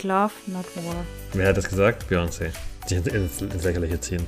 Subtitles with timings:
[0.00, 1.04] Make love, not war.
[1.34, 2.10] Wer hat das gesagt?
[2.10, 2.52] Beyoncé.
[2.88, 4.24] Die ins, ins Lächerliche ziehen.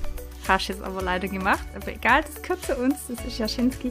[0.46, 1.66] Hast jetzt aber leider gemacht.
[1.74, 3.06] Aber egal, das gehört zu uns.
[3.08, 3.90] Das ist Jaschinski.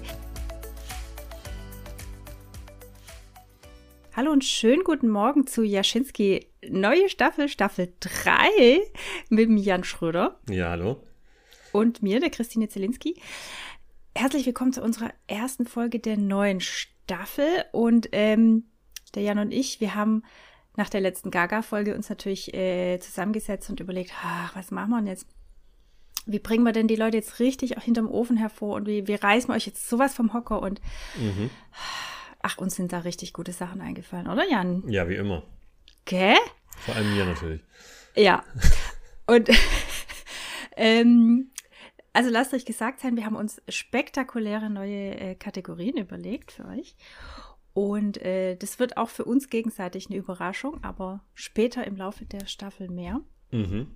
[4.16, 6.46] Hallo und schönen guten Morgen zu Jaschinski.
[6.70, 8.82] Neue Staffel, Staffel 3
[9.30, 10.40] mit dem Jan Schröder.
[10.52, 11.02] Ja, hallo.
[11.72, 13.20] Und mir, der Christine Zelinski.
[14.14, 17.66] Herzlich willkommen zu unserer ersten Folge der neuen Staffel.
[17.72, 18.66] Und ähm,
[19.16, 20.22] der Jan und ich, wir haben
[20.76, 25.08] nach der letzten Gaga-Folge uns natürlich äh, zusammengesetzt und überlegt, ach, was machen wir denn
[25.08, 25.28] jetzt?
[26.26, 29.16] Wie bringen wir denn die Leute jetzt richtig auch hinterm Ofen hervor und wie, wie
[29.16, 30.80] reißen wir euch jetzt sowas vom Hocker und
[31.18, 31.50] mhm.
[32.42, 34.84] ach, uns sind da richtig gute Sachen eingefallen, oder Jan?
[34.88, 35.44] Ja, wie immer.
[36.06, 36.38] Gell?
[36.78, 37.62] Vor allem mir natürlich.
[38.16, 38.44] Ja.
[39.26, 39.50] Und
[40.78, 41.52] ähm,
[42.14, 46.96] also lasst euch gesagt sein, wir haben uns spektakuläre neue äh, Kategorien überlegt für euch.
[47.74, 52.46] Und äh, das wird auch für uns gegenseitig eine Überraschung, aber später im Laufe der
[52.46, 53.22] Staffel mehr.
[53.52, 53.88] Mhm.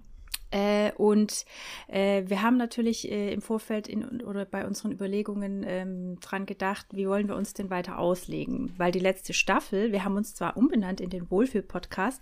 [0.52, 1.46] Äh, und
[1.88, 6.86] äh, wir haben natürlich äh, im Vorfeld in, oder bei unseren Überlegungen ähm, dran gedacht,
[6.92, 8.74] wie wollen wir uns denn weiter auslegen?
[8.78, 12.22] Weil die letzte Staffel, wir haben uns zwar umbenannt in den Wohlfühl-Podcast,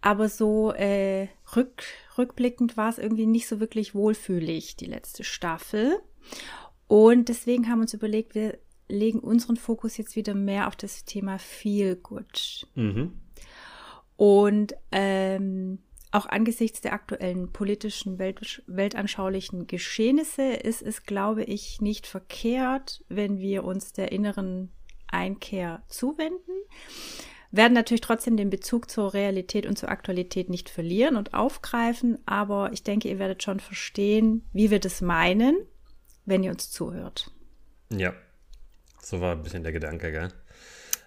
[0.00, 1.82] aber so äh, rück,
[2.16, 6.00] rückblickend war es irgendwie nicht so wirklich wohlfühlig, die letzte Staffel.
[6.86, 8.58] Und deswegen haben wir uns überlegt, wir
[8.90, 12.66] legen unseren Fokus jetzt wieder mehr auf das Thema Feel Good.
[12.74, 13.12] Mhm.
[14.16, 15.78] Und ähm,
[16.12, 23.38] auch angesichts der aktuellen politischen, welt weltanschaulichen Geschehnisse ist es, glaube ich, nicht verkehrt, wenn
[23.38, 24.70] wir uns der inneren
[25.06, 26.50] Einkehr zuwenden.
[27.52, 32.72] Werden natürlich trotzdem den Bezug zur Realität und zur Aktualität nicht verlieren und aufgreifen, aber
[32.72, 35.56] ich denke, ihr werdet schon verstehen, wie wir das meinen,
[36.26, 37.32] wenn ihr uns zuhört.
[37.92, 38.14] Ja,
[39.02, 40.28] so war ein bisschen der Gedanke, gell?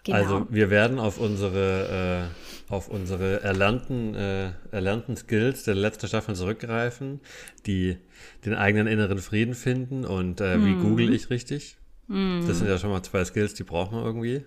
[0.05, 0.17] Genau.
[0.17, 2.29] Also wir werden auf unsere,
[2.69, 7.21] äh, auf unsere erlernten, äh, erlernten Skills der letzten Staffel zurückgreifen,
[7.65, 7.97] die
[8.45, 10.81] den eigenen inneren Frieden finden und äh, wie mm.
[10.81, 11.77] google ich richtig.
[12.07, 12.45] Mm.
[12.45, 14.43] Das sind ja schon mal zwei Skills, die braucht man irgendwie.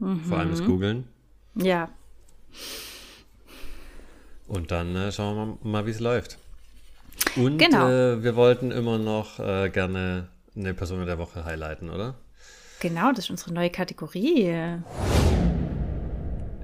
[0.00, 0.20] -hmm.
[0.20, 0.66] Vor allem das mhm.
[0.66, 1.04] Googeln.
[1.54, 1.88] Ja.
[4.46, 6.38] Und dann äh, schauen wir mal, wie es läuft.
[7.36, 7.88] Und genau.
[7.88, 12.14] Äh, wir wollten immer noch äh, gerne eine Person der Woche highlighten, oder?
[12.84, 14.42] Genau, das ist unsere neue Kategorie.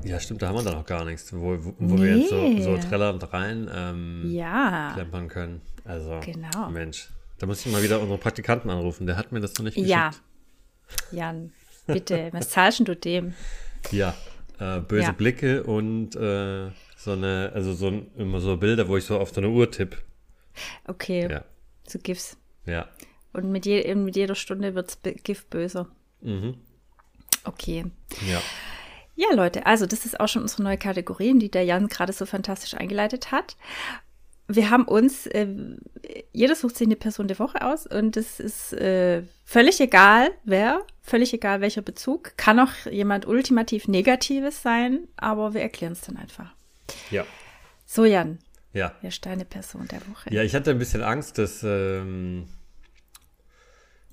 [0.05, 2.03] Ja, stimmt, da haben wir da noch gar nichts, wo, wo, wo nee.
[2.03, 4.91] wir jetzt so, so trällernd rein ähm, ja.
[4.93, 5.63] klempern können.
[5.83, 6.69] Also, genau.
[6.69, 9.77] Mensch, da muss ich mal wieder unseren Praktikanten anrufen, der hat mir das noch nicht
[9.77, 9.89] geschickt.
[9.89, 10.11] Ja,
[11.11, 11.55] Jan,
[11.87, 13.33] bitte, was zahlst du dem?
[13.91, 14.15] Ja,
[14.59, 15.13] äh, böse ja.
[15.13, 17.89] Blicke und äh, so eine, also so
[18.19, 19.97] immer so Bilder, wo ich so auf so eine Uhr tippe.
[20.87, 21.45] Okay, ja.
[21.89, 22.37] so GIFs.
[22.67, 22.91] Ja.
[23.33, 25.89] Und mit, je, mit jeder Stunde wird das GIF böser.
[26.21, 26.55] Mhm.
[27.45, 27.87] Okay.
[28.29, 28.41] Ja.
[29.17, 32.25] Ja, Leute, also das ist auch schon unsere neue Kategorie, die der Jan gerade so
[32.25, 33.57] fantastisch eingeleitet hat.
[34.49, 35.47] Wir haben uns, äh,
[36.33, 40.85] jeder sucht sich eine Person der Woche aus und es ist äh, völlig egal, wer,
[41.03, 42.37] völlig egal welcher Bezug.
[42.37, 46.53] Kann auch jemand ultimativ Negatives sein, aber wir erklären es dann einfach.
[47.11, 47.27] Ja.
[47.85, 48.39] So, Jan.
[48.73, 48.95] Ja.
[49.01, 50.33] Wer ist deine Person der Woche?
[50.33, 51.63] Ja, ich hatte ein bisschen Angst, dass.
[51.63, 52.49] Ähm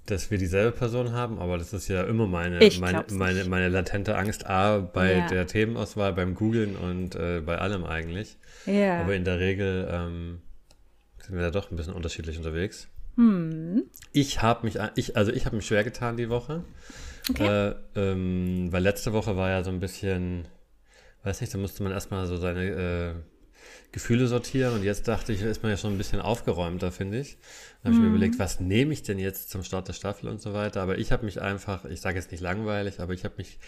[0.08, 4.18] dass wir dieselbe Person haben, aber das ist ja immer meine, meine, meine, meine, latente
[4.18, 5.28] Angst, A, bei ja.
[5.28, 8.38] der Themenauswahl, beim Googlen und äh, bei allem eigentlich.
[8.66, 9.02] Ja.
[9.02, 10.42] Aber in der Regel ähm,
[11.20, 12.88] sind wir da doch ein bisschen unterschiedlich unterwegs.
[13.16, 13.84] Hm.
[14.14, 16.64] Ich habe mich, ich, also ich habe mich schwer getan die Woche,
[17.30, 17.72] okay.
[17.72, 20.48] äh, ähm, weil letzte Woche war ja so ein bisschen,
[21.24, 23.14] weiß nicht, da musste man erstmal so seine äh,
[23.92, 27.38] Gefühle sortieren und jetzt dachte ich, ist man ja schon ein bisschen aufgeräumter, finde ich.
[27.82, 28.16] Dann habe ich mir mhm.
[28.16, 30.82] überlegt, was nehme ich denn jetzt zum Start der Staffel und so weiter.
[30.82, 33.60] Aber ich habe mich einfach, ich sage jetzt nicht langweilig, aber ich habe mich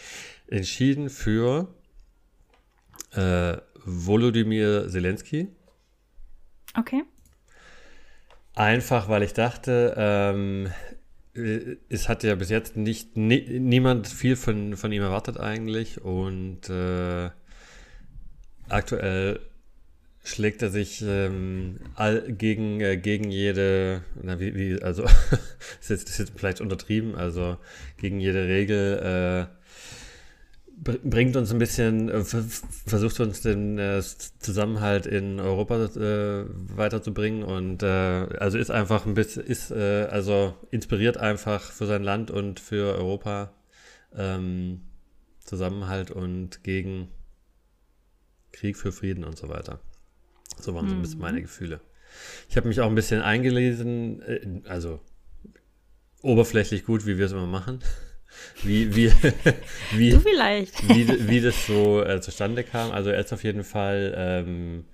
[0.47, 1.73] entschieden für
[3.13, 5.47] äh, Volodymyr Zelensky.
[6.77, 7.03] Okay.
[8.55, 10.69] Einfach, weil ich dachte, ähm,
[11.33, 16.69] es hat ja bis jetzt nicht nie, niemand viel von, von ihm erwartet eigentlich und
[16.69, 17.29] äh,
[18.67, 19.39] aktuell
[20.29, 25.03] schlägt er sich ähm, all, gegen, äh, gegen jede, na, wie, wie, also,
[25.79, 27.57] das, ist jetzt, vielleicht untertrieben, also
[27.97, 29.59] gegen jede Regel äh,
[30.81, 34.01] bringt uns ein bisschen, äh, versucht uns den äh,
[34.39, 40.55] Zusammenhalt in Europa äh, weiterzubringen und äh, also ist einfach ein bisschen, ist äh, also
[40.71, 43.51] inspiriert einfach für sein Land und für Europa
[44.15, 44.81] ähm,
[45.43, 47.09] Zusammenhalt und gegen
[48.51, 49.81] Krieg für Frieden und so weiter.
[50.61, 51.43] So waren so ein bisschen meine mhm.
[51.43, 51.81] Gefühle.
[52.49, 54.99] Ich habe mich auch ein bisschen eingelesen, äh, also
[56.21, 57.79] oberflächlich gut, wie wir es immer machen.
[58.63, 59.11] wie, wie,
[59.91, 60.87] wie, du vielleicht.
[60.89, 62.91] wie, wie das so äh, zustande kam.
[62.91, 64.85] Also er ist auf jeden Fall ähm,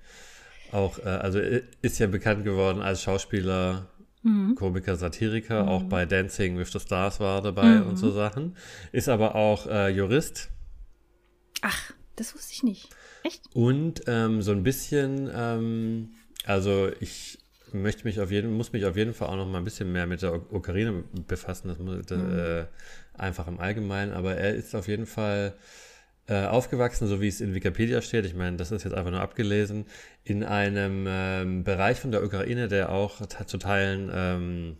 [0.72, 1.40] auch, äh, also
[1.82, 3.88] ist ja bekannt geworden als Schauspieler,
[4.22, 4.54] mhm.
[4.54, 5.68] Komiker, Satiriker, mhm.
[5.68, 7.88] auch bei Dancing with the Stars war er dabei mhm.
[7.88, 8.56] und so Sachen.
[8.92, 10.50] Ist aber auch äh, Jurist.
[11.62, 12.88] Ach, das wusste ich nicht.
[13.26, 13.42] Echt?
[13.54, 16.10] Und ähm, so ein bisschen, ähm,
[16.44, 17.38] also ich
[17.72, 20.06] möchte mich auf jeden, muss mich auf jeden Fall auch noch mal ein bisschen mehr
[20.06, 21.68] mit der Okarine befassen.
[21.68, 22.38] Das, muss, das mhm.
[22.38, 22.64] äh,
[23.14, 24.12] einfach im Allgemeinen.
[24.12, 25.54] Aber er ist auf jeden Fall
[26.28, 28.24] äh, aufgewachsen, so wie es in Wikipedia steht.
[28.24, 29.86] Ich meine, das ist jetzt einfach nur abgelesen,
[30.24, 34.76] in einem ähm, Bereich von der Ukraine, der auch zu Teilen ähm,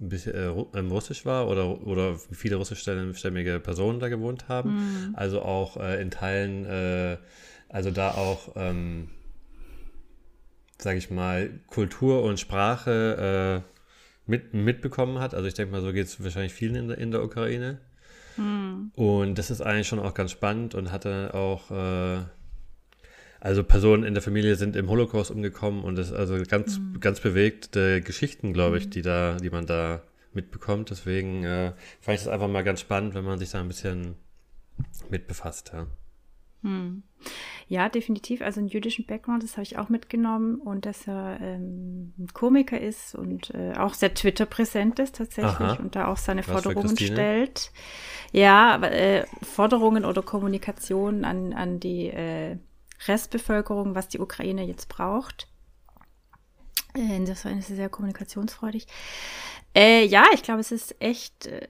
[0.00, 4.74] ein bisschen äh, ähm, russisch war oder, oder viele russischstämmige Personen da gewohnt haben.
[4.74, 5.14] Mhm.
[5.14, 7.16] Also auch äh, in Teilen, äh,
[7.68, 9.08] also da auch, ähm,
[10.78, 15.34] sage ich mal, Kultur und Sprache äh, mit, mitbekommen hat.
[15.34, 17.78] Also ich denke mal, so geht es wahrscheinlich vielen in der, in der Ukraine.
[18.36, 18.92] Mhm.
[18.94, 22.18] Und das ist eigentlich schon auch ganz spannend und hatte auch, äh,
[23.40, 27.00] also Personen in der Familie sind im Holocaust umgekommen und das ist also ganz, mhm.
[27.00, 28.90] ganz bewegte Geschichten, glaube ich, mhm.
[28.90, 30.02] die da, die man da
[30.32, 30.90] mitbekommt.
[30.90, 34.16] Deswegen äh, fand ich das einfach mal ganz spannend, wenn man sich da ein bisschen
[35.10, 35.72] mit befasst.
[35.72, 35.86] Ja.
[36.66, 37.04] Hm.
[37.68, 38.42] Ja, definitiv.
[38.42, 42.80] Also einen jüdischen Background, das habe ich auch mitgenommen und dass er ähm, ein Komiker
[42.80, 45.74] ist und äh, auch sehr Twitter präsent ist tatsächlich Aha.
[45.74, 47.72] und da auch seine Was Forderungen stellt.
[48.32, 52.58] Ja, äh, Forderungen oder Kommunikation an, an die äh,
[53.06, 55.48] Restbevölkerung, was die Ukraine jetzt braucht.
[56.94, 58.86] Insofern ist er sehr kommunikationsfreudig.
[59.74, 61.68] Äh, ja, ich glaube, es ist echt äh,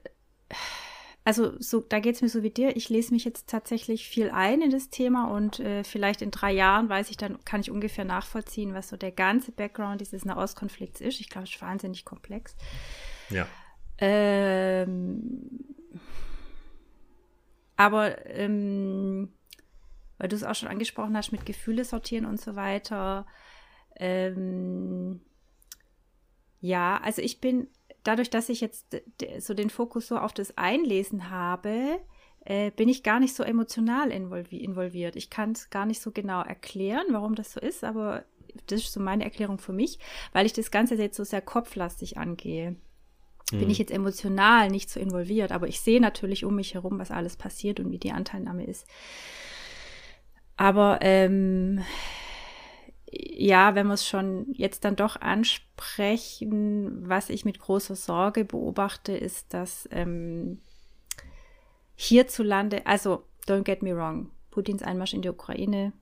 [1.27, 2.77] also so, da geht es mir so wie dir.
[2.77, 6.53] Ich lese mich jetzt tatsächlich viel ein in das Thema und äh, vielleicht in drei
[6.53, 11.01] Jahren weiß ich dann, kann ich ungefähr nachvollziehen, was so der ganze Background dieses Nahostkonflikts
[11.01, 11.19] ist.
[11.19, 12.55] Ich glaube, es ist wahnsinnig komplex.
[13.29, 13.49] Ja.
[13.99, 15.51] Ähm,
[17.77, 19.33] aber ähm,
[20.19, 23.27] weil du es auch schon angesprochen hast mit Gefühle sortieren und so weiter.
[23.97, 25.23] Ähm,
[26.61, 27.67] ja, also ich bin
[28.07, 28.97] dadurch, dass ich jetzt
[29.39, 31.99] so den Fokus so auf das Einlesen habe,
[32.45, 35.17] äh, bin ich gar nicht so emotional involvi involviert.
[35.17, 38.25] Ich kann es gar nicht so genau erklären, warum das so ist, aber
[38.67, 39.99] das ist so meine Erklärung für mich,
[40.33, 42.77] weil ich das Ganze jetzt so sehr kopflastig angehe.
[43.53, 43.59] Mhm.
[43.59, 47.11] Bin ich jetzt emotional nicht so involviert, aber ich sehe natürlich um mich herum, was
[47.11, 48.87] alles passiert und wie die Anteilnahme ist.
[50.57, 51.85] Aber ähm,
[53.11, 59.17] ja, wenn wir es schon jetzt dann doch ansprechen, was ich mit großer Sorge beobachte,
[59.17, 60.61] ist, dass ähm,
[61.95, 65.93] hierzulande, also don't get me wrong, Putins Einmarsch in die Ukraine,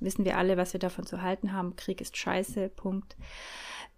[0.00, 1.76] wissen wir alle, was wir davon zu halten haben.
[1.76, 3.16] Krieg ist scheiße, Punkt.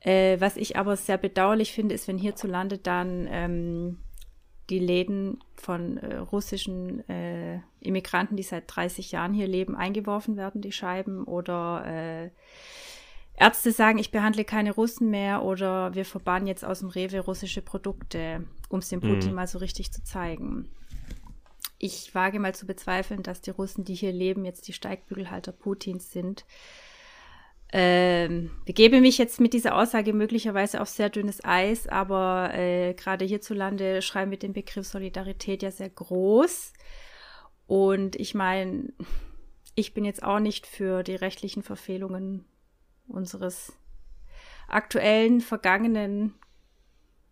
[0.00, 3.98] Äh, was ich aber sehr bedauerlich finde, ist, wenn hierzulande dann ähm,
[4.70, 10.61] die Läden von äh, russischen äh, Immigranten, die seit 30 Jahren hier leben, eingeworfen werden,
[10.61, 11.25] die Scheiben.
[11.25, 12.31] Oder äh,
[13.37, 17.62] Ärzte sagen, ich behandle keine Russen mehr oder wir verbannen jetzt aus dem Rewe russische
[17.62, 19.34] Produkte, um es dem Putin mhm.
[19.34, 20.69] mal so richtig zu zeigen.
[21.78, 26.12] Ich wage mal zu bezweifeln, dass die Russen, die hier leben, jetzt die Steigbügelhalter Putins
[26.12, 26.46] sind
[27.76, 33.25] ähm, begebe mich jetzt mit dieser Aussage möglicherweise auf sehr dünnes Eis, aber äh, gerade
[33.25, 36.73] hierzulande schreiben wir den Begriff Solidarität ja sehr groß.
[37.66, 38.93] Und ich meine,
[39.75, 42.45] ich bin jetzt auch nicht für die rechtlichen Verfehlungen
[43.09, 43.73] unseres
[44.69, 46.35] aktuellen, vergangenen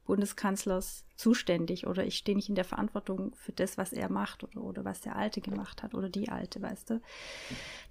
[0.06, 4.60] Bundeskanzlers zuständig oder ich stehe nicht in der Verantwortung für das, was er macht oder,
[4.60, 7.00] oder was der Alte gemacht hat oder die Alte, weißt du.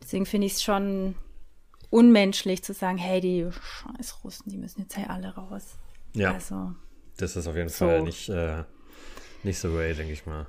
[0.01, 1.15] Deswegen finde ich es schon
[1.91, 5.75] unmenschlich zu sagen, hey, die scheiß Russen, die müssen jetzt hier alle raus.
[6.13, 6.33] Ja.
[6.33, 6.73] Also,
[7.17, 7.85] das ist auf jeden so.
[7.85, 8.63] Fall nicht, äh,
[9.43, 10.47] nicht so way, denke ich mal.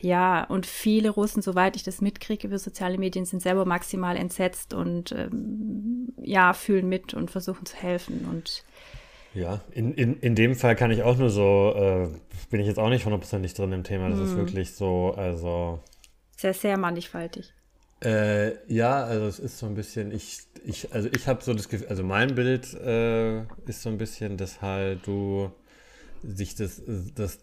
[0.00, 4.72] Ja, und viele Russen, soweit ich das mitkriege über soziale Medien, sind selber maximal entsetzt
[4.72, 8.26] und ähm, ja, fühlen mit und versuchen zu helfen.
[8.30, 8.64] Und
[9.34, 12.08] ja, in, in, in dem Fall kann ich auch nur so, äh,
[12.50, 14.08] bin ich jetzt auch nicht hundertprozentig drin im Thema.
[14.08, 14.22] Das mm.
[14.22, 14.36] ist mhm.
[14.36, 15.80] wirklich so, also.
[16.36, 17.52] Sehr, sehr mannigfaltig.
[18.00, 21.68] Äh, ja, also es ist so ein bisschen, ich, ich, also ich habe so das
[21.68, 25.50] Gefühl, also mein Bild äh, ist so ein bisschen, dass halt du
[26.22, 26.80] sich das,
[27.16, 27.40] das,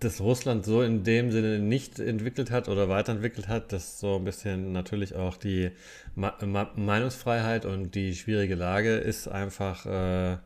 [0.00, 4.24] das Russland so in dem Sinne nicht entwickelt hat oder weiterentwickelt hat, dass so ein
[4.24, 5.70] bisschen natürlich auch die
[6.14, 10.38] Ma Ma Meinungsfreiheit und die schwierige Lage ist einfach äh,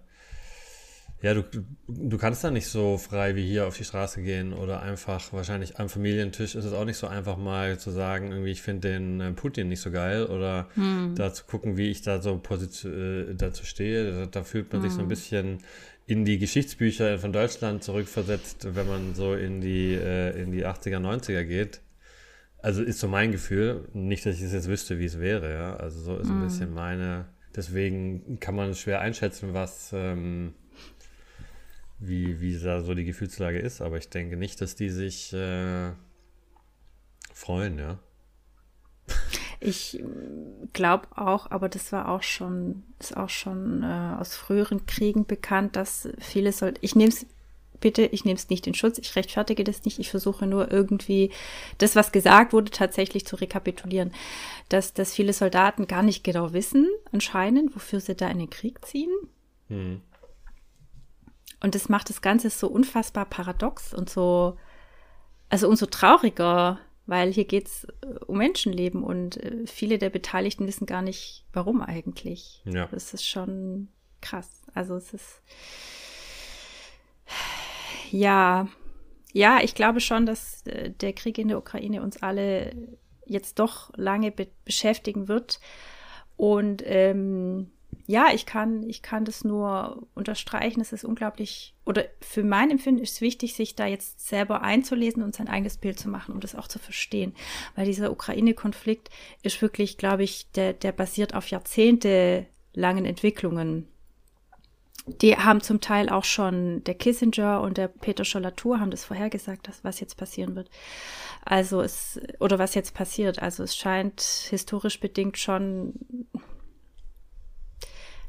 [1.25, 1.43] ja, du,
[1.88, 5.78] du kannst da nicht so frei wie hier auf die Straße gehen oder einfach, wahrscheinlich
[5.78, 9.21] am Familientisch ist es auch nicht so einfach mal zu sagen, irgendwie, ich finde den
[9.23, 11.14] äh, Putin nicht so geil oder hm.
[11.14, 14.12] da zu gucken, wie ich da so Position, äh, dazu stehe.
[14.12, 14.88] Da, da, fühlt man hm.
[14.90, 15.09] sich so ein hm.
[15.09, 15.59] bisschen
[16.04, 20.99] in die Geschichtsbücher von Deutschland zurückversetzt, wenn man so in die, äh, in die 80er,
[20.99, 21.81] 90er geht.
[22.59, 23.88] Also ist so mein Gefühl.
[23.95, 25.76] Nicht, dass ich es jetzt wüsste, wie es wäre, ja.
[25.76, 26.33] Also so ist mm.
[26.33, 26.45] ein mhm.
[26.45, 27.25] bisschen meine.
[27.57, 30.52] Deswegen kann man schwer einschätzen, was, ähm,
[32.06, 33.80] wie, wie da so die Gefühlslage ist.
[33.80, 35.92] Aber ich denke nicht, dass die sich äh,
[37.32, 37.99] freuen, ja.
[39.61, 40.04] Ich
[40.75, 45.76] glaube auch, aber das war auch schon, ist auch schon äh, aus früheren Kriegen bekannt,
[45.76, 47.25] dass viele sollten, ich nehme es
[47.80, 51.30] bitte, ich nehme es nicht in Schutz, ich rechtfertige das nicht, ich versuche nur irgendwie
[51.78, 54.12] das, was gesagt wurde, tatsächlich zu rekapitulieren.
[54.68, 58.84] Dass, dass viele Soldaten gar nicht genau wissen, anscheinend, wofür sie da in den Krieg
[58.84, 59.12] ziehen.
[59.68, 60.00] Hm.
[61.64, 64.59] Und das macht das Ganze so unfassbar paradox und so,
[65.49, 70.66] also umso trauriger, weil hier geht es äh, um Menschenleben und äh, viele der Beteiligten
[70.66, 72.61] wissen gar nicht, warum eigentlich.
[72.66, 72.87] Ja.
[72.88, 73.88] Das ist schon
[74.21, 74.61] krass.
[74.75, 75.40] Also es ist
[78.11, 78.68] ja,
[79.33, 82.76] ja, ich glaube schon, dass äh, der Krieg in der Ukraine uns alle
[83.25, 85.61] jetzt doch lange be beschäftigen wird.
[86.37, 87.71] Und ähm,
[88.06, 90.80] ja, ich kann, ich kann das nur unterstreichen.
[90.80, 95.23] Es ist unglaublich, oder für mein Empfinden ist es wichtig, sich da jetzt selber einzulesen
[95.23, 97.34] und sein eigenes Bild zu machen, um das auch zu verstehen.
[97.75, 99.08] Weil dieser Ukraine-Konflikt
[99.42, 103.88] ist wirklich, glaube ich, der, der basiert auf Jahrzehnte langen Entwicklungen.
[105.06, 109.68] Die haben zum Teil auch schon, der Kissinger und der Peter Schollatur haben das vorhergesagt,
[109.68, 110.70] dass, was jetzt passieren wird.
[111.42, 113.40] Also es, oder was jetzt passiert.
[113.40, 115.94] Also es scheint historisch bedingt schon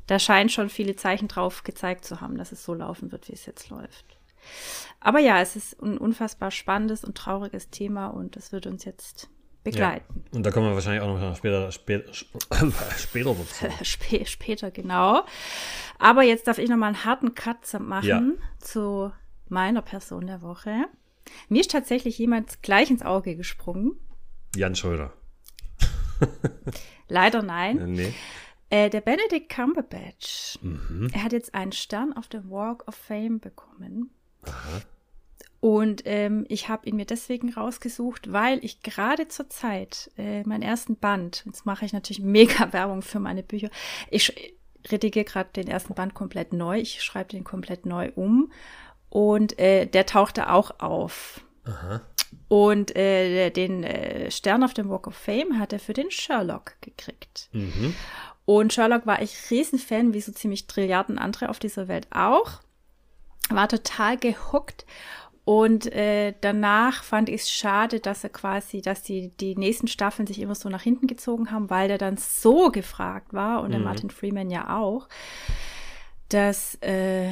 [0.07, 3.33] da scheinen schon viele Zeichen drauf gezeigt zu haben, dass es so laufen wird, wie
[3.33, 4.17] es jetzt läuft.
[4.99, 9.29] Aber ja, es ist ein unfassbar spannendes und trauriges Thema und das wird uns jetzt
[9.63, 10.23] begleiten.
[10.25, 10.37] Ja.
[10.37, 12.13] Und da kommen wir wahrscheinlich auch noch später, später,
[12.97, 14.25] später dazu.
[14.25, 15.25] später, genau.
[15.99, 18.21] Aber jetzt darf ich noch mal einen harten Cut machen ja.
[18.59, 19.11] zu
[19.49, 20.85] meiner Person der Woche.
[21.49, 23.93] Mir ist tatsächlich jemand gleich ins Auge gesprungen.
[24.55, 25.13] Jan Schröder.
[27.07, 27.93] Leider nein.
[27.93, 28.13] Nee.
[28.75, 31.09] Äh, der Benedict Cumberbatch, mhm.
[31.13, 34.09] er hat jetzt einen Stern auf der Walk of Fame bekommen.
[34.43, 34.81] Aha.
[35.61, 40.61] Und ähm, ich habe ihn mir deswegen rausgesucht, weil ich gerade zur Zeit äh, meinen
[40.61, 43.69] ersten Band, jetzt mache ich natürlich mega Werbung für meine Bücher,
[44.09, 44.57] ich
[44.91, 48.51] redigiere gerade den ersten Band komplett neu, ich schreibe den komplett neu um
[49.07, 51.39] und äh, der tauchte auch auf.
[51.63, 52.01] Aha.
[52.49, 56.73] Und äh, den äh, Stern auf dem Walk of Fame hat er für den Sherlock
[56.81, 57.47] gekriegt.
[57.53, 57.95] Mhm.
[58.45, 62.61] Und Sherlock war ich Riesenfan, wie so ziemlich Trilliarden andere auf dieser Welt auch.
[63.49, 64.85] War total gehuckt.
[65.45, 70.25] Und äh, danach fand ich es schade, dass er quasi, dass die, die nächsten Staffeln
[70.25, 73.73] sich immer so nach hinten gezogen haben, weil der dann so gefragt war und mhm.
[73.73, 75.07] der Martin Freeman ja auch,
[76.29, 77.29] dass äh,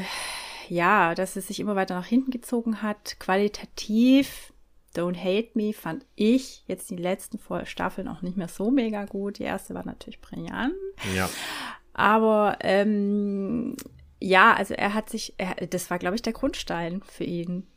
[0.69, 4.52] ja, dass es sich immer weiter nach hinten gezogen hat, qualitativ
[4.95, 9.39] Don't Hate Me fand ich jetzt die letzten Staffeln auch nicht mehr so mega gut.
[9.39, 10.73] Die erste war natürlich brillant.
[11.15, 11.29] Ja.
[11.93, 13.75] Aber ähm,
[14.19, 17.67] ja, also er hat sich, er, das war, glaube ich, der Grundstein für ihn.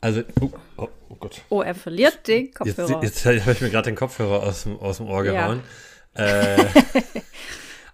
[0.00, 1.42] Also, oh, oh, oh, Gott.
[1.48, 3.02] Oh, er verliert den Kopfhörer.
[3.02, 5.58] Jetzt, jetzt habe ich mir gerade den Kopfhörer aus dem, aus dem Ohr gehauen.
[5.58, 5.64] Ja.
[6.14, 6.66] Äh,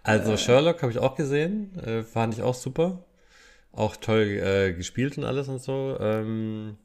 [0.03, 3.05] also Sherlock habe ich auch gesehen, äh, fand ich auch super.
[3.71, 5.97] Auch toll äh, gespielt und alles und so.
[6.01, 6.79] Ähm,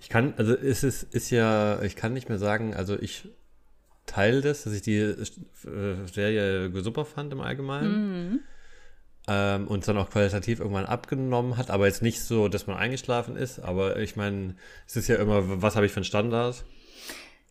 [0.00, 3.28] ich kann, also es ist, ist ja, ich kann nicht mehr sagen, also ich
[4.06, 5.16] teile das, dass ich die äh,
[6.12, 8.30] Serie super fand im Allgemeinen.
[8.30, 8.40] Mhm.
[9.30, 13.36] Ähm, und dann auch qualitativ irgendwann abgenommen hat, aber jetzt nicht so, dass man eingeschlafen
[13.36, 13.58] ist.
[13.58, 14.54] Aber ich meine,
[14.86, 16.64] es ist ja immer, was habe ich für einen Standard?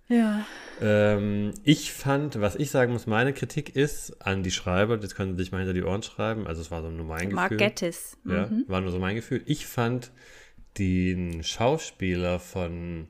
[0.07, 0.45] Ja.
[0.81, 5.33] Ähm, ich fand, was ich sagen muss, meine Kritik ist an die Schreiber, das können
[5.33, 7.67] sie sich mal hinter die Ohren schreiben, also es war so nur mein Mark Gefühl.
[7.67, 8.17] Gettis.
[8.23, 8.31] Mhm.
[8.31, 9.41] Ja, war nur so mein Gefühl.
[9.45, 10.11] Ich fand,
[10.77, 13.07] den Schauspieler von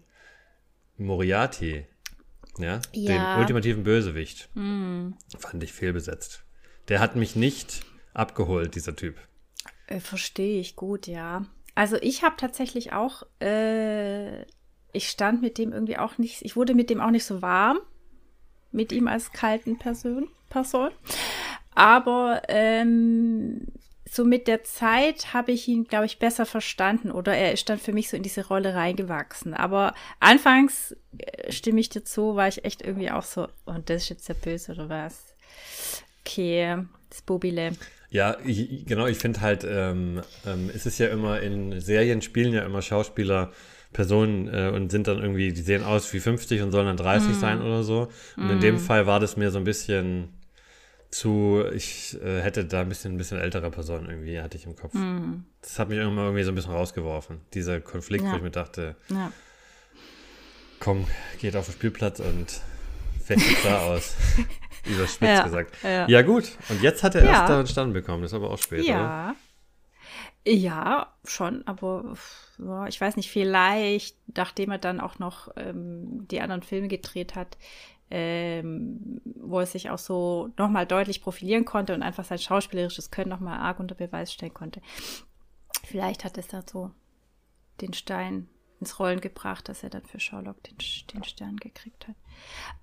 [0.97, 1.86] Moriarty,
[2.57, 3.33] ja, ja.
[3.36, 5.12] den ultimativen Bösewicht, mm.
[5.38, 6.43] fand ich fehlbesetzt.
[6.88, 7.81] Der hat mich nicht
[8.13, 9.15] abgeholt, dieser Typ.
[9.88, 11.45] Äh, Verstehe ich gut, ja.
[11.75, 14.41] Also ich habe tatsächlich auch, äh,
[14.93, 17.79] ich stand mit dem irgendwie auch nicht, ich wurde mit dem auch nicht so warm,
[18.71, 20.29] mit ihm als kalten Person.
[20.50, 20.89] Person.
[21.75, 23.67] Aber ähm,
[24.09, 27.79] so mit der Zeit habe ich ihn, glaube ich, besser verstanden oder er ist dann
[27.79, 29.53] für mich so in diese Rolle reingewachsen.
[29.53, 33.81] Aber anfangs äh, stimme ich dir zu, war ich echt irgendwie auch so, und oh,
[33.85, 35.35] das ist jetzt der Böse oder was?
[36.25, 36.77] Okay,
[37.09, 37.71] das Bobile.
[38.09, 42.53] Ja, ich, genau, ich finde halt, ähm, ähm, es ist ja immer in Serien spielen
[42.53, 43.51] ja immer Schauspieler
[43.93, 47.29] Personen äh, und sind dann irgendwie, die sehen aus wie 50 und sollen dann 30
[47.29, 47.33] mm.
[47.33, 48.09] sein oder so.
[48.35, 48.51] Und mm.
[48.51, 50.29] in dem Fall war das mir so ein bisschen
[51.09, 54.75] zu, ich äh, hätte da ein bisschen, ein bisschen ältere Person irgendwie, hatte ich im
[54.75, 54.93] Kopf.
[54.93, 55.45] Mhm.
[55.61, 57.41] Das hat mich irgendwann irgendwie so ein bisschen rausgeworfen.
[57.53, 58.33] Dieser Konflikt, ja.
[58.33, 59.31] wo ich mir dachte, ja.
[60.79, 61.07] komm,
[61.39, 62.61] geht auf den Spielplatz und
[63.23, 64.15] fechtet da aus.
[64.85, 65.75] Überspitzt ja, gesagt.
[65.83, 66.07] Ja.
[66.07, 66.21] ja.
[66.21, 66.51] gut.
[66.69, 68.21] Und jetzt hat er erst da einen Stand bekommen.
[68.21, 68.95] Das ist aber auch spät, ja.
[68.95, 69.35] Oder?
[70.49, 72.13] Ja, schon, aber
[72.87, 77.57] ich weiß nicht, vielleicht, nachdem er dann auch noch ähm, die anderen Filme gedreht hat,
[78.09, 83.29] ähm, wo er sich auch so nochmal deutlich profilieren konnte und einfach sein schauspielerisches Können
[83.29, 84.81] nochmal arg unter Beweis stellen konnte.
[85.83, 86.91] Vielleicht hat es da so
[87.81, 88.47] den Stein
[88.79, 90.77] ins Rollen gebracht, dass er dann für Sherlock den,
[91.13, 92.15] den Stern gekriegt hat.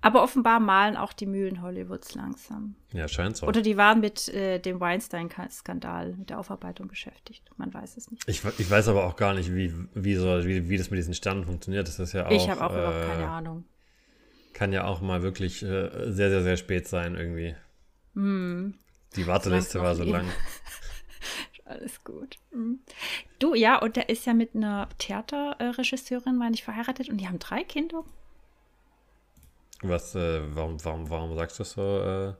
[0.01, 2.75] Aber offenbar malen auch die Mühlen Hollywoods langsam.
[2.91, 3.47] Ja, scheint so.
[3.47, 7.49] Oder die waren mit äh, dem Weinstein-Skandal, mit der Aufarbeitung beschäftigt.
[7.55, 8.27] Man weiß es nicht.
[8.27, 11.13] Ich, ich weiß aber auch gar nicht, wie, wie, so, wie, wie das mit diesen
[11.13, 11.87] Sternen funktioniert.
[11.87, 12.31] Das ist ja auch.
[12.31, 13.63] Ich habe auch äh, überhaupt keine Ahnung.
[14.55, 17.57] Kann ja auch mal wirklich äh, sehr, sehr, sehr spät sein, irgendwie.
[18.13, 18.73] Hm.
[19.17, 20.25] Die Warteliste war so lang.
[21.65, 22.37] Alles gut.
[22.51, 22.79] Hm.
[23.37, 27.37] Du, ja, und der ist ja mit einer Theaterregisseurin, war nicht verheiratet und die haben
[27.37, 28.05] drei Kinder.
[29.81, 31.81] Was, äh, warum, warum, warum sagst du das so?
[31.81, 32.33] Äh?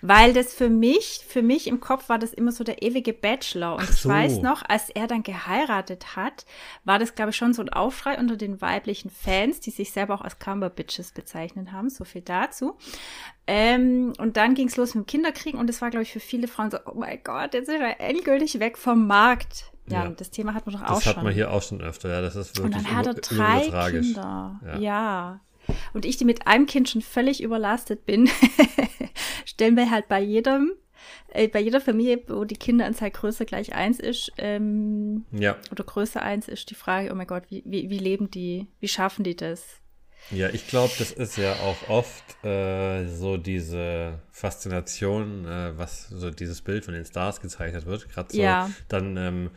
[0.00, 3.76] Weil das für mich, für mich im Kopf war das immer so der ewige Bachelor.
[3.76, 4.08] Und so.
[4.08, 6.46] ich weiß noch, als er dann geheiratet hat,
[6.84, 10.14] war das, glaube ich, schon so ein Aufschrei unter den weiblichen Fans, die sich selber
[10.14, 11.90] auch als Cumber-Bitches bezeichnet haben.
[11.90, 12.76] So viel dazu.
[13.46, 16.20] Ähm, und dann ging es los mit dem Kinderkriegen und es war, glaube ich, für
[16.20, 19.70] viele Frauen so, oh mein Gott, jetzt ist er endgültig weg vom Markt.
[19.86, 20.10] Ja, ja.
[20.10, 21.10] das Thema hat man doch auch schon.
[21.10, 23.14] Das hat man hier auch schon öfter, ja, das ist wirklich Und dann hat er
[23.14, 24.60] drei Kinder.
[24.64, 24.78] Ja.
[24.78, 25.40] ja.
[25.92, 28.28] Und ich, die mit einem Kind schon völlig überlastet bin,
[29.54, 30.72] stellen wir halt bei jedem,
[31.28, 35.56] äh, bei jeder Familie, wo die Kinderanzahl größer gleich eins ist, ähm, ja.
[35.70, 38.88] oder größer eins ist, die Frage, oh mein Gott, wie, wie, wie leben die, wie
[38.88, 39.80] schaffen die das?
[40.30, 46.30] Ja, ich glaube, das ist ja auch oft äh, so diese Faszination, äh, was so
[46.30, 48.08] dieses Bild von den Stars gezeichnet wird.
[48.08, 48.70] Gerade so ja.
[48.88, 49.50] dann ähm,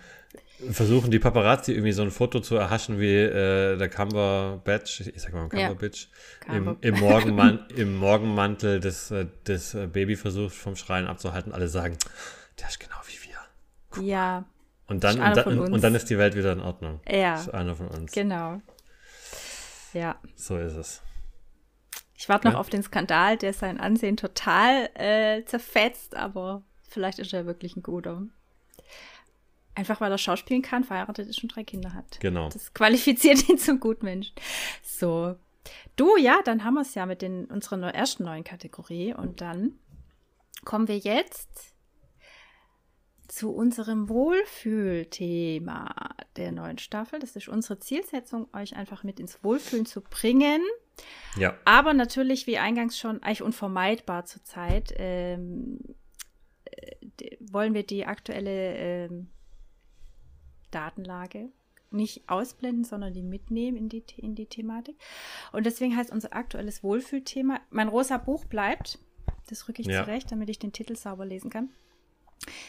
[0.71, 5.33] versuchen die Paparazzi irgendwie so ein Foto zu erhaschen wie äh, der Cumberbatch, ich sag
[5.33, 6.09] mal Cumberbatch,
[6.47, 6.53] ja.
[6.55, 11.51] im, im, Morgenman im Morgenmantel des, äh, des äh, Baby versucht vom Schreien abzuhalten.
[11.51, 11.97] Alle sagen,
[12.59, 13.37] der ist genau wie wir.
[13.91, 14.45] Guck ja.
[14.87, 17.01] Und dann, und, dann, und dann ist die Welt wieder in Ordnung.
[17.07, 17.35] Ja.
[17.35, 18.11] Ist einer von uns.
[18.13, 18.61] Genau.
[19.93, 20.19] Ja.
[20.35, 21.01] So ist es.
[22.15, 22.59] Ich warte noch ja?
[22.59, 27.83] auf den Skandal, der sein Ansehen total äh, zerfetzt, aber vielleicht ist er wirklich ein
[27.83, 28.23] guter.
[29.77, 32.19] Einfach weil er schauspielen kann, verheiratet ist und drei Kinder hat.
[32.19, 32.49] Genau.
[32.49, 34.33] Das qualifiziert ihn zum Gutmenschen.
[34.81, 35.35] So.
[35.95, 39.13] Du, ja, dann haben wir es ja mit den, unserer ersten neuen Kategorie.
[39.13, 39.73] Und dann
[40.65, 41.75] kommen wir jetzt
[43.27, 45.93] zu unserem Wohlfühlthema
[46.37, 47.19] der neuen Staffel.
[47.19, 50.63] Das ist unsere Zielsetzung, euch einfach mit ins Wohlfühlen zu bringen.
[51.37, 51.55] Ja.
[51.65, 55.81] Aber natürlich, wie eingangs schon, eigentlich unvermeidbar zurzeit, ähm,
[56.65, 56.95] äh,
[57.41, 59.29] wollen wir die aktuelle ähm,
[60.77, 61.49] Datenlage
[61.89, 64.97] nicht ausblenden, sondern die mitnehmen in die, in die Thematik.
[65.51, 68.99] Und deswegen heißt unser aktuelles Wohlfühlthema, mein rosa Buch bleibt,
[69.49, 70.03] das rücke ich ja.
[70.03, 71.69] zurecht, damit ich den Titel sauber lesen kann.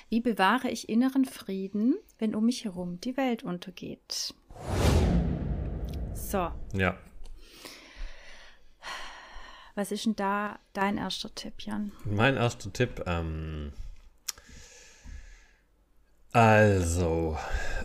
[0.08, 4.34] Wie bewahre ich inneren Frieden, wenn um mich herum die Welt untergeht?
[6.14, 6.50] So.
[6.72, 6.96] Ja.
[9.74, 11.92] Was ist denn da dein erster Tipp, Jan?
[12.04, 13.72] Mein erster Tipp, ähm,
[16.32, 17.38] also,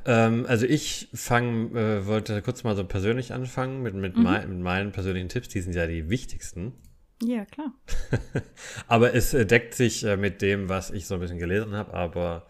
[0.05, 4.23] ähm, also ich fange, äh, wollte kurz mal so persönlich anfangen mit, mit, mhm.
[4.23, 5.49] mein, mit meinen persönlichen Tipps.
[5.49, 6.73] Die sind ja die wichtigsten.
[7.21, 7.73] Ja, klar.
[8.87, 11.93] aber es äh, deckt sich äh, mit dem, was ich so ein bisschen gelesen habe.
[11.93, 12.45] Aber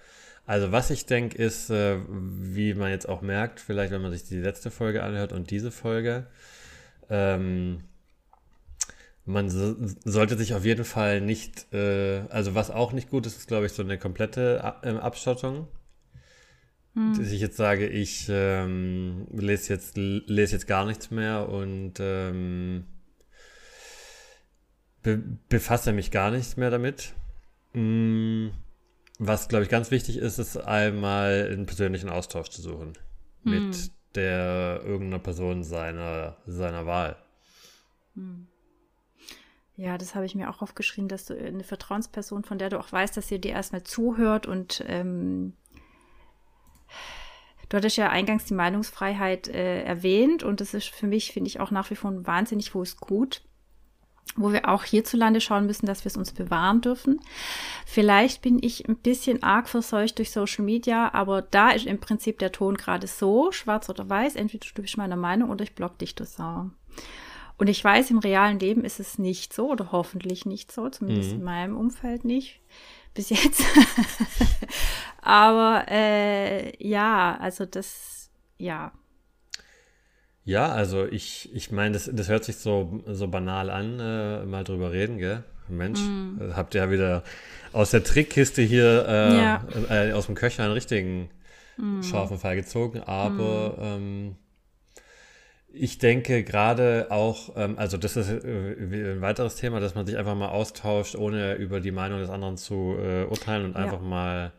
[0.45, 4.23] also was ich denke, ist, äh, wie man jetzt auch merkt, vielleicht wenn man sich
[4.23, 6.27] die letzte Folge anhört und diese Folge,
[7.09, 7.83] ähm,
[9.25, 13.37] man so, sollte sich auf jeden Fall nicht, äh, also was auch nicht gut ist,
[13.37, 15.67] ist glaube ich so eine komplette äh, Abschottung
[16.95, 17.17] hm.
[17.17, 22.85] Dass ich jetzt sage, ich ähm, lese, jetzt, lese jetzt gar nichts mehr und ähm,
[25.01, 25.17] be
[25.49, 27.13] befasse mich gar nicht mehr damit.
[27.73, 28.51] Hm,
[29.17, 32.93] was, glaube ich, ganz wichtig ist, ist einmal einen persönlichen Austausch zu suchen
[33.43, 33.51] hm.
[33.51, 37.15] mit der irgendeiner Person seiner, seiner Wahl.
[38.13, 38.47] Hm.
[39.75, 42.91] Ja, das habe ich mir auch aufgeschrieben, dass du eine Vertrauensperson, von der du auch
[42.91, 45.53] weißt, dass sie dir erstmal zuhört und ähm,
[47.69, 51.59] Du hattest ja eingangs die Meinungsfreiheit äh, erwähnt und das ist für mich, finde ich,
[51.59, 53.41] auch nach wie vor ein wahnsinnig hohes Gut,
[54.35, 57.19] wo wir auch hierzulande schauen müssen, dass wir es uns bewahren dürfen.
[57.85, 62.39] Vielleicht bin ich ein bisschen arg verseucht durch Social Media, aber da ist im Prinzip
[62.39, 65.97] der Ton gerade so, schwarz oder weiß, entweder du bist meiner Meinung oder ich block
[65.97, 66.69] dich, du Sau.
[67.57, 71.31] Und ich weiß, im realen Leben ist es nicht so oder hoffentlich nicht so, zumindest
[71.31, 71.35] mhm.
[71.37, 72.61] in meinem Umfeld nicht.
[73.13, 73.63] Bis jetzt.
[75.21, 78.91] Aber äh, ja, also das, ja.
[80.45, 84.63] Ja, also ich, ich meine, das, das hört sich so, so banal an, äh, mal
[84.63, 85.43] drüber reden, gell?
[85.69, 86.51] Mensch, mm.
[86.55, 87.23] habt ihr ja wieder
[87.71, 89.63] aus der Trickkiste hier, äh, ja.
[89.89, 91.29] äh, aus dem Köcher einen richtigen
[91.77, 92.01] mm.
[92.01, 93.01] scharfen Fall gezogen.
[93.01, 93.81] Aber mm.
[93.81, 94.35] ähm,
[95.75, 100.17] ich denke gerade auch, ähm, also das ist äh, ein weiteres Thema, dass man sich
[100.17, 103.83] einfach mal austauscht, ohne über die Meinung des anderen zu äh, urteilen und ja.
[103.83, 104.53] einfach mal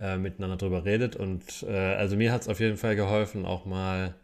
[0.00, 1.14] äh, miteinander drüber redet.
[1.14, 4.14] Und äh, also mir hat es auf jeden Fall geholfen, auch mal,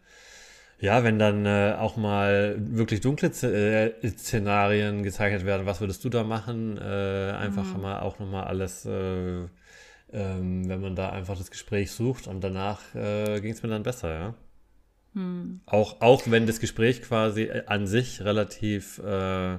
[0.79, 6.09] ja, wenn dann äh, auch mal wirklich dunkle Z Szenarien gezeichnet werden, was würdest du
[6.09, 6.77] da machen?
[6.77, 7.81] einfach mhm.
[7.81, 8.85] mal auch nochmal alles.
[8.85, 9.49] Ähm,
[10.69, 14.35] wenn man da einfach das Gespräch sucht und danach ging es mir dann besser, ja.
[15.13, 15.61] Hm.
[15.65, 19.57] Auch, auch wenn das Gespräch quasi äh, an sich relativ äh,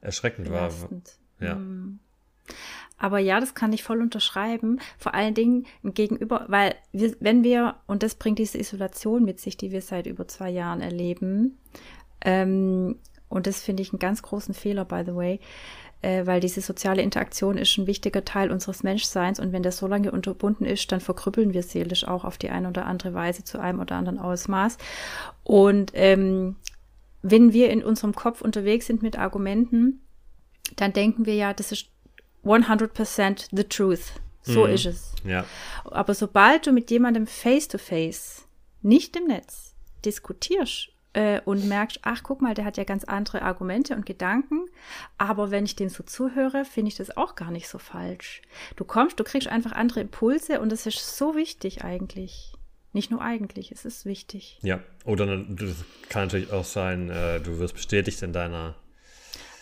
[0.00, 1.18] erschreckend Belastend.
[1.38, 1.48] war.
[1.48, 1.54] Ja.
[1.54, 1.98] Hm.
[2.96, 4.80] Aber ja, das kann ich voll unterschreiben.
[4.98, 9.56] Vor allen Dingen gegenüber, weil wir, wenn wir, und das bringt diese Isolation mit sich,
[9.56, 11.58] die wir seit über zwei Jahren erleben,
[12.20, 12.96] ähm,
[13.28, 15.40] und das finde ich einen ganz großen Fehler, by the way,
[16.04, 19.86] äh, weil diese soziale Interaktion ist ein wichtiger Teil unseres Menschseins und wenn das so
[19.86, 23.58] lange unterbunden ist, dann verkrüppeln wir seelisch auch auf die eine oder andere Weise zu
[23.58, 24.76] einem oder anderen Ausmaß.
[25.44, 26.56] Und ähm,
[27.22, 30.00] wenn wir in unserem Kopf unterwegs sind mit Argumenten,
[30.76, 31.86] dann denken wir ja, das ist
[32.44, 34.12] 100% the truth.
[34.42, 34.74] So mhm.
[34.74, 35.12] ist es.
[35.24, 35.46] Ja.
[35.84, 38.44] Aber sobald du mit jemandem face to face,
[38.82, 43.42] nicht im Netz, diskutierst äh, und merkst, ach, guck mal, der hat ja ganz andere
[43.42, 44.66] Argumente und Gedanken.
[45.16, 48.42] Aber wenn ich dem so zuhöre, finde ich das auch gar nicht so falsch.
[48.76, 52.52] Du kommst, du kriegst einfach andere Impulse und das ist so wichtig eigentlich.
[52.92, 54.58] Nicht nur eigentlich, es ist wichtig.
[54.62, 58.76] Ja, oder das kann natürlich auch sein, äh, du wirst bestätigt in deiner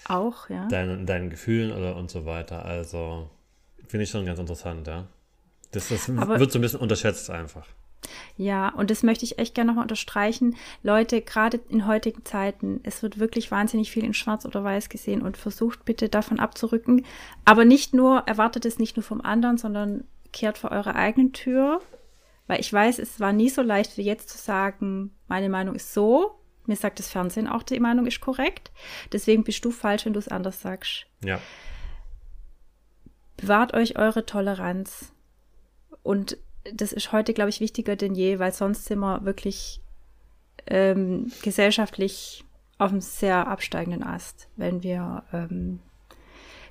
[0.04, 0.66] auch, ja.
[0.68, 2.64] Deinen, deinen Gefühlen oder und so weiter.
[2.64, 3.30] Also
[3.86, 5.06] finde ich schon ganz interessant, ja.
[5.70, 7.66] Das, das wird so ein bisschen unterschätzt einfach.
[8.36, 10.56] Ja, und das möchte ich echt gerne nochmal unterstreichen.
[10.82, 15.22] Leute, gerade in heutigen Zeiten, es wird wirklich wahnsinnig viel in Schwarz oder Weiß gesehen
[15.22, 17.04] und versucht bitte davon abzurücken.
[17.44, 21.80] Aber nicht nur, erwartet es nicht nur vom anderen, sondern kehrt vor eure eigene Tür.
[22.46, 25.94] Weil ich weiß, es war nie so leicht wie jetzt zu sagen, meine Meinung ist
[25.94, 26.38] so.
[26.66, 28.70] Mir sagt das Fernsehen auch, die Meinung ist korrekt.
[29.12, 31.06] Deswegen bist du falsch, wenn du es anders sagst.
[31.24, 31.40] Ja.
[33.36, 35.12] Bewahrt euch eure Toleranz.
[36.02, 36.36] Und
[36.74, 39.80] das ist heute, glaube ich, wichtiger denn je, weil sonst sind wir wirklich
[40.66, 42.44] ähm, gesellschaftlich
[42.78, 45.80] auf einem sehr absteigenden Ast, wenn wir ähm,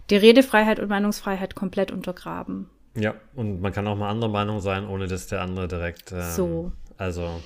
[0.10, 2.69] die Redefreiheit und Meinungsfreiheit komplett untergraben.
[2.95, 6.12] Ja, und man kann auch mal anderer Meinung sein, ohne dass der andere direkt.
[6.12, 6.71] Ähm, so.
[6.97, 7.41] Also.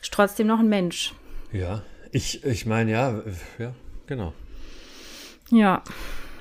[0.00, 1.14] Ist trotzdem noch ein Mensch.
[1.52, 3.22] Ja, ich, ich meine, ja,
[3.58, 3.74] ja,
[4.06, 4.32] genau.
[5.50, 5.82] Ja.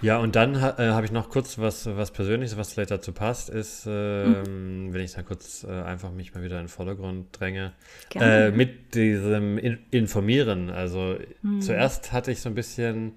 [0.02, 3.50] Ja, und dann äh, habe ich noch kurz was, was Persönliches, was vielleicht dazu passt,
[3.50, 4.94] ist, äh, mhm.
[4.94, 7.74] wenn ich da kurz äh, einfach mich mal wieder in den Vordergrund dränge,
[8.16, 10.70] äh, mit diesem in Informieren.
[10.70, 11.62] Also mhm.
[11.62, 13.14] zuerst hatte ich so ein bisschen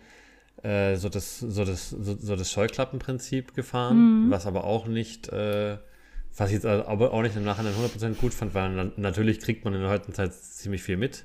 [0.62, 4.31] äh, so, das, so, das, so, so das Scheuklappenprinzip gefahren, mhm.
[4.31, 5.79] was aber auch nicht, äh,
[6.37, 9.75] was ich jetzt aber auch nicht im Nachhinein 100% gut fand, weil natürlich kriegt man
[9.75, 11.25] in der heutigen Zeit ziemlich viel mit.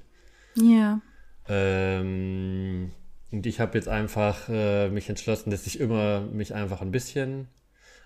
[0.56, 1.02] Ja.
[1.48, 2.92] Ähm,
[3.32, 7.48] und ich habe jetzt einfach äh, mich entschlossen, dass ich immer mich einfach ein bisschen,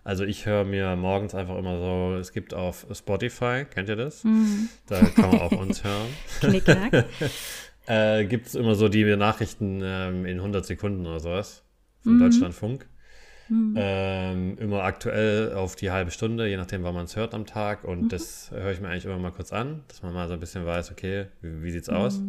[0.03, 4.23] also ich höre mir morgens einfach immer so, es gibt auf Spotify, kennt ihr das?
[4.23, 4.69] Mhm.
[4.87, 6.07] Da kann man auch uns hören.
[6.41, 7.05] Knickknack.
[7.87, 11.63] äh, gibt es immer so die Nachrichten ähm, in 100 Sekunden oder sowas
[12.01, 12.19] von mhm.
[12.19, 12.87] Deutschlandfunk.
[13.49, 13.75] Mhm.
[13.77, 17.83] Ähm, immer aktuell auf die halbe Stunde, je nachdem, wann man es hört am Tag.
[17.83, 18.09] Und mhm.
[18.09, 20.65] das höre ich mir eigentlich immer mal kurz an, dass man mal so ein bisschen
[20.65, 22.21] weiß, okay, wie, wie sieht's aus?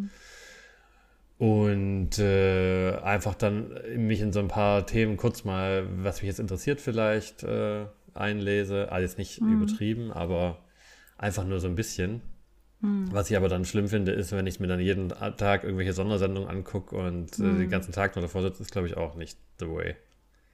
[1.45, 6.41] Und äh, einfach dann mich in so ein paar Themen kurz mal, was mich jetzt
[6.41, 8.91] interessiert, vielleicht äh, einlese.
[8.91, 9.61] Also jetzt nicht mhm.
[9.61, 10.65] übertrieben, aber
[11.19, 12.23] einfach nur so ein bisschen.
[12.81, 13.13] Mhm.
[13.13, 16.49] Was ich aber dann schlimm finde, ist, wenn ich mir dann jeden Tag irgendwelche Sondersendungen
[16.49, 17.45] angucke und mhm.
[17.45, 17.71] äh, den mhm.
[17.71, 19.97] ganzen Tag nur davor sitze, ist, glaube ich, auch nicht the way.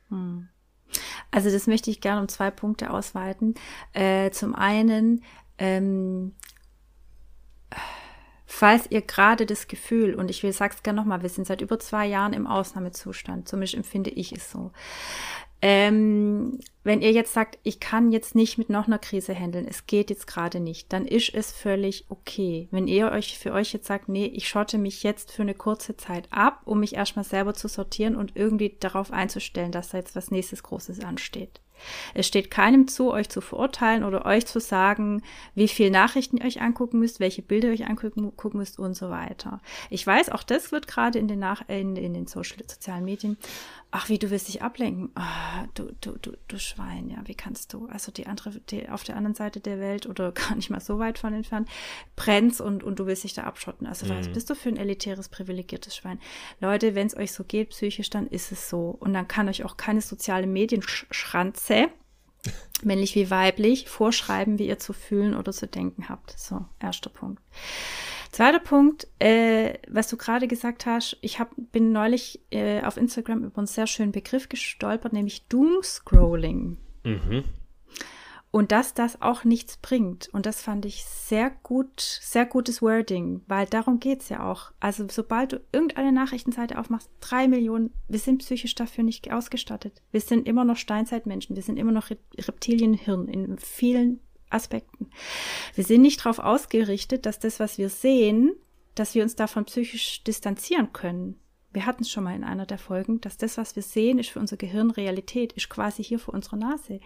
[0.08, 0.48] Mhm.
[1.30, 3.54] Also das möchte ich gerne um zwei Punkte ausweiten.
[3.92, 5.22] Äh, zum einen,
[5.56, 6.32] ähm,
[8.52, 11.78] Falls ihr gerade das Gefühl, und ich will sag's gerne nochmal, wir sind seit über
[11.78, 14.72] zwei Jahren im Ausnahmezustand, zumindest empfinde ich es so.
[15.62, 19.86] Ähm, wenn ihr jetzt sagt, ich kann jetzt nicht mit noch einer Krise handeln, es
[19.86, 22.66] geht jetzt gerade nicht, dann ist es völlig okay.
[22.72, 25.96] Wenn ihr euch für euch jetzt sagt, nee, ich schotte mich jetzt für eine kurze
[25.96, 30.16] Zeit ab, um mich erstmal selber zu sortieren und irgendwie darauf einzustellen, dass da jetzt
[30.16, 31.60] was nächstes Großes ansteht.
[32.14, 35.22] Es steht keinem zu, euch zu verurteilen oder euch zu sagen,
[35.54, 39.10] wie viel Nachrichten ihr euch angucken müsst, welche Bilder ihr euch angucken müsst und so
[39.10, 39.60] weiter.
[39.90, 43.36] Ich weiß, auch das wird gerade in den, Nach in, in den Social, sozialen Medien
[43.92, 45.10] ach, wie du willst dich ablenken.
[45.16, 47.88] Oh, du, du, du, du Schwein, ja, wie kannst du?
[47.88, 50.98] Also die andere, die auf der anderen Seite der Welt oder gar nicht mal so
[50.98, 51.68] weit von entfernt,
[52.16, 53.86] brennt's und, und du willst dich da abschotten.
[53.86, 54.10] Also mhm.
[54.10, 56.20] was bist du für ein elitäres, privilegiertes Schwein?
[56.60, 58.96] Leute, wenn es euch so geht, psychisch, dann ist es so.
[59.00, 60.46] Und dann kann euch auch keine soziale
[61.70, 61.90] Medienschranze,
[62.82, 66.38] männlich wie weiblich, vorschreiben, wie ihr zu fühlen oder zu denken habt.
[66.38, 67.42] So, erster Punkt.
[68.32, 73.44] Zweiter Punkt, äh, was du gerade gesagt hast, ich hab, bin neulich äh, auf Instagram
[73.44, 76.76] über einen sehr schönen Begriff gestolpert, nämlich Doomscrolling.
[77.04, 77.44] Mhm.
[78.52, 80.28] Und dass das auch nichts bringt.
[80.32, 84.72] Und das fand ich sehr gut, sehr gutes Wording, weil darum geht's ja auch.
[84.80, 90.02] Also sobald du irgendeine Nachrichtenseite aufmachst, drei Millionen, wir sind psychisch dafür nicht ausgestattet.
[90.10, 94.18] Wir sind immer noch Steinzeitmenschen, wir sind immer noch Reptilienhirn in vielen
[94.50, 95.10] Aspekten.
[95.76, 98.52] Wir sind nicht darauf ausgerichtet, dass das, was wir sehen,
[98.96, 101.38] dass wir uns davon psychisch distanzieren können.
[101.72, 104.30] Wir hatten es schon mal in einer der Folgen, dass das, was wir sehen, ist
[104.30, 107.00] für unser Gehirn Realität, ist quasi hier vor unserer Nase.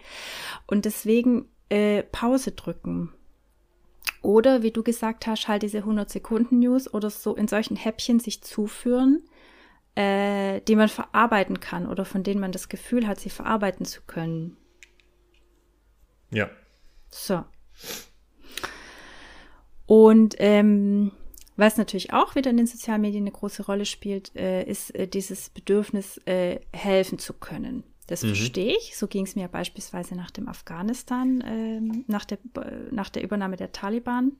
[0.65, 3.13] Und deswegen äh, Pause drücken.
[4.21, 8.19] Oder, wie du gesagt hast, halt diese 100 Sekunden News oder so in solchen Häppchen
[8.19, 9.21] sich zuführen,
[9.93, 14.01] äh, die man verarbeiten kann oder von denen man das Gefühl hat, sie verarbeiten zu
[14.01, 14.57] können.
[16.31, 16.49] Ja,
[17.09, 17.43] so.
[19.85, 21.11] Und ähm,
[21.57, 25.07] was natürlich auch wieder in den sozialen Medien eine große Rolle spielt, äh, ist äh,
[25.07, 27.83] dieses Bedürfnis, äh, helfen zu können.
[28.07, 28.27] Das mhm.
[28.29, 28.97] verstehe ich.
[28.97, 32.39] So ging es mir beispielsweise nach dem Afghanistan, ähm, nach, der,
[32.91, 34.33] nach der Übernahme der Taliban.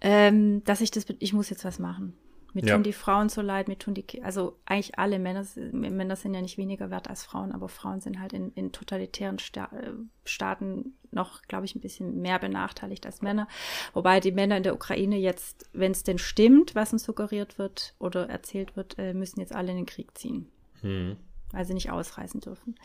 [0.00, 2.16] Ähm, dass ich das, ich muss jetzt was machen.
[2.54, 2.74] Mir ja.
[2.74, 6.40] tun die Frauen so leid, mir tun die, also eigentlich alle Männer, Männer sind ja
[6.40, 9.92] nicht weniger wert als Frauen, aber Frauen sind halt in, in totalitären Sta äh,
[10.24, 13.48] Staaten noch, glaube ich, ein bisschen mehr benachteiligt als Männer.
[13.92, 17.94] Wobei die Männer in der Ukraine jetzt, wenn es denn stimmt, was uns suggeriert wird
[17.98, 20.50] oder erzählt wird, äh, müssen jetzt alle in den Krieg ziehen.
[20.80, 21.16] Hm.
[21.52, 22.76] Weil sie nicht ausreisen dürfen.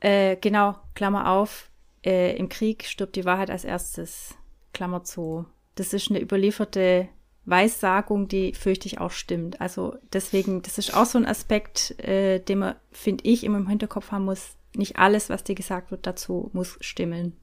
[0.00, 1.70] Äh, genau, Klammer auf,
[2.04, 4.36] äh, im Krieg stirbt die Wahrheit als erstes,
[4.72, 5.46] Klammer zu.
[5.76, 7.08] Das ist eine überlieferte
[7.46, 9.60] Weissagung, die fürchte ich auch stimmt.
[9.60, 13.68] Also deswegen, das ist auch so ein Aspekt, äh, den man, finde ich, immer im
[13.68, 14.56] Hinterkopf haben muss.
[14.74, 17.36] Nicht alles, was dir gesagt wird, dazu muss stimmen.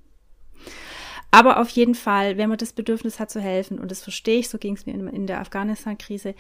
[1.34, 4.50] Aber auf jeden Fall, wenn man das Bedürfnis hat zu helfen, und das verstehe ich,
[4.50, 6.36] so ging es mir in, in, der Afghanistan-Krise,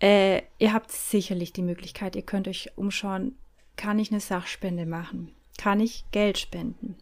[0.00, 3.36] äh, ihr habt sicherlich die Möglichkeit, ihr könnt euch umschauen,
[3.76, 5.32] kann ich eine Sachspende machen?
[5.56, 6.96] Kann ich Geld spenden?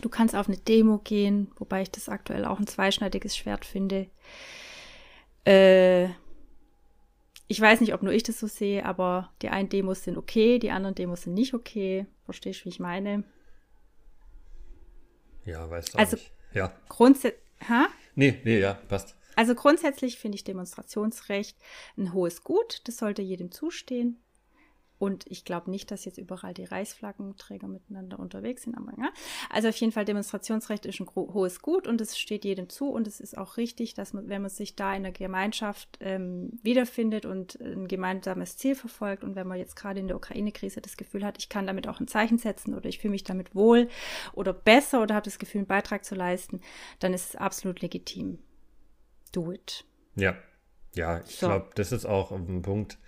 [0.00, 4.06] Du kannst auf eine Demo gehen, wobei ich das aktuell auch ein zweischneidiges Schwert finde.
[5.44, 6.08] Äh,
[7.48, 10.58] ich weiß nicht, ob nur ich das so sehe, aber die einen Demos sind okay,
[10.58, 12.06] die anderen Demos sind nicht okay.
[12.24, 13.24] Verstehst du, wie ich meine?
[15.44, 15.98] Ja, weißt du.
[15.98, 16.32] Also, nicht.
[16.52, 16.72] ja.
[16.88, 17.42] Grundsätzlich.
[17.68, 17.88] Ha?
[18.14, 19.16] Nee, nee, ja, passt.
[19.36, 21.56] Also grundsätzlich finde ich Demonstrationsrecht
[21.96, 22.82] ein hohes Gut.
[22.84, 24.22] Das sollte jedem zustehen.
[25.00, 28.76] Und ich glaube nicht, dass jetzt überall die Reichsflaggenträger miteinander unterwegs sind.
[28.76, 29.08] Aber, ja.
[29.48, 32.90] Also auf jeden Fall, Demonstrationsrecht ist ein hohes Gut und es steht jedem zu.
[32.90, 36.50] Und es ist auch richtig, dass man, wenn man sich da in der Gemeinschaft ähm,
[36.62, 40.98] wiederfindet und ein gemeinsames Ziel verfolgt und wenn man jetzt gerade in der Ukraine-Krise das
[40.98, 43.88] Gefühl hat, ich kann damit auch ein Zeichen setzen oder ich fühle mich damit wohl
[44.34, 46.60] oder besser oder habe das Gefühl, einen Beitrag zu leisten,
[46.98, 48.38] dann ist es absolut legitim.
[49.32, 49.86] Do it.
[50.14, 50.36] Ja,
[50.94, 51.46] ja, ich so.
[51.46, 52.98] glaube, das ist auch ein Punkt,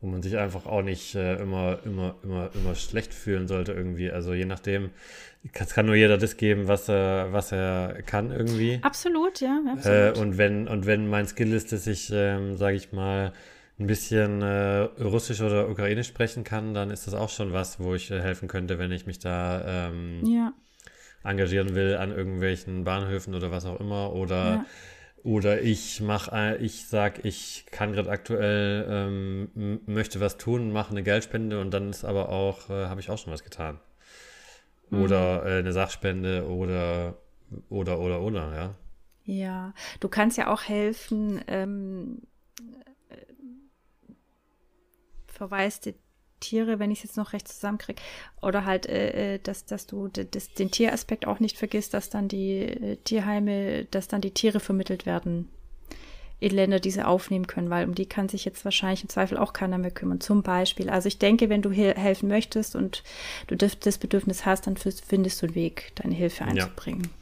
[0.00, 4.10] wo man sich einfach auch nicht äh, immer, immer, immer, immer schlecht fühlen sollte irgendwie.
[4.10, 4.90] Also je nachdem,
[5.52, 8.78] es kann nur jeder das geben, was er, was er kann irgendwie.
[8.82, 9.60] Absolut, ja.
[9.70, 10.16] Absolut.
[10.16, 13.32] Äh, und wenn, und wenn mein Skill ist, dass ich, ähm, sage ich mal,
[13.78, 17.94] ein bisschen äh, Russisch oder Ukrainisch sprechen kann, dann ist das auch schon was, wo
[17.94, 20.52] ich äh, helfen könnte, wenn ich mich da ähm, ja.
[21.24, 24.12] engagieren will an irgendwelchen Bahnhöfen oder was auch immer.
[24.14, 24.66] Oder ja
[25.22, 31.02] oder ich mache, ich sag, ich kann gerade aktuell, ähm, möchte was tun, mache eine
[31.02, 33.78] Geldspende und dann ist aber auch, äh, habe ich auch schon was getan.
[34.90, 35.02] Mhm.
[35.02, 37.18] Oder äh, eine Sachspende oder,
[37.68, 38.74] oder, oder, oder, ja.
[39.24, 42.22] Ja, du kannst ja auch helfen, ähm,
[43.10, 43.16] äh,
[45.26, 45.94] verwaiste
[46.40, 48.00] Tiere, wenn ich es jetzt noch recht zusammenkriege.
[48.42, 52.28] Oder halt, äh, äh dass, dass du das, den Tieraspekt auch nicht vergisst, dass dann
[52.28, 55.48] die äh, Tierheime, dass dann die Tiere vermittelt werden
[56.40, 59.36] in Länder, die sie aufnehmen können, weil um die kann sich jetzt wahrscheinlich im Zweifel
[59.36, 60.20] auch keiner mehr kümmern.
[60.20, 60.88] Zum Beispiel.
[60.88, 63.04] Also ich denke, wenn du helfen möchtest und
[63.46, 67.04] du das Bedürfnis hast, dann findest du einen Weg, deine Hilfe einzubringen.
[67.04, 67.19] Ja.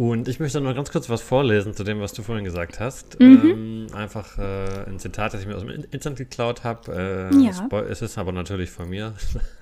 [0.00, 3.20] Und ich möchte noch ganz kurz was vorlesen zu dem, was du vorhin gesagt hast.
[3.20, 3.42] Mhm.
[3.44, 7.30] Ähm, einfach äh, ein Zitat, das ich mir aus dem Internet geklaut habe.
[7.30, 7.82] Äh, ja.
[7.82, 9.12] Es ist aber natürlich von mir.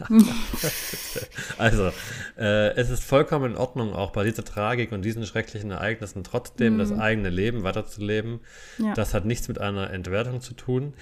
[1.59, 1.91] also,
[2.39, 6.75] äh, es ist vollkommen in Ordnung, auch bei dieser Tragik und diesen schrecklichen Ereignissen trotzdem
[6.75, 6.79] mhm.
[6.79, 8.39] das eigene Leben weiterzuleben.
[8.79, 8.95] Ja.
[8.95, 10.95] Das hat nichts mit einer Entwertung zu tun.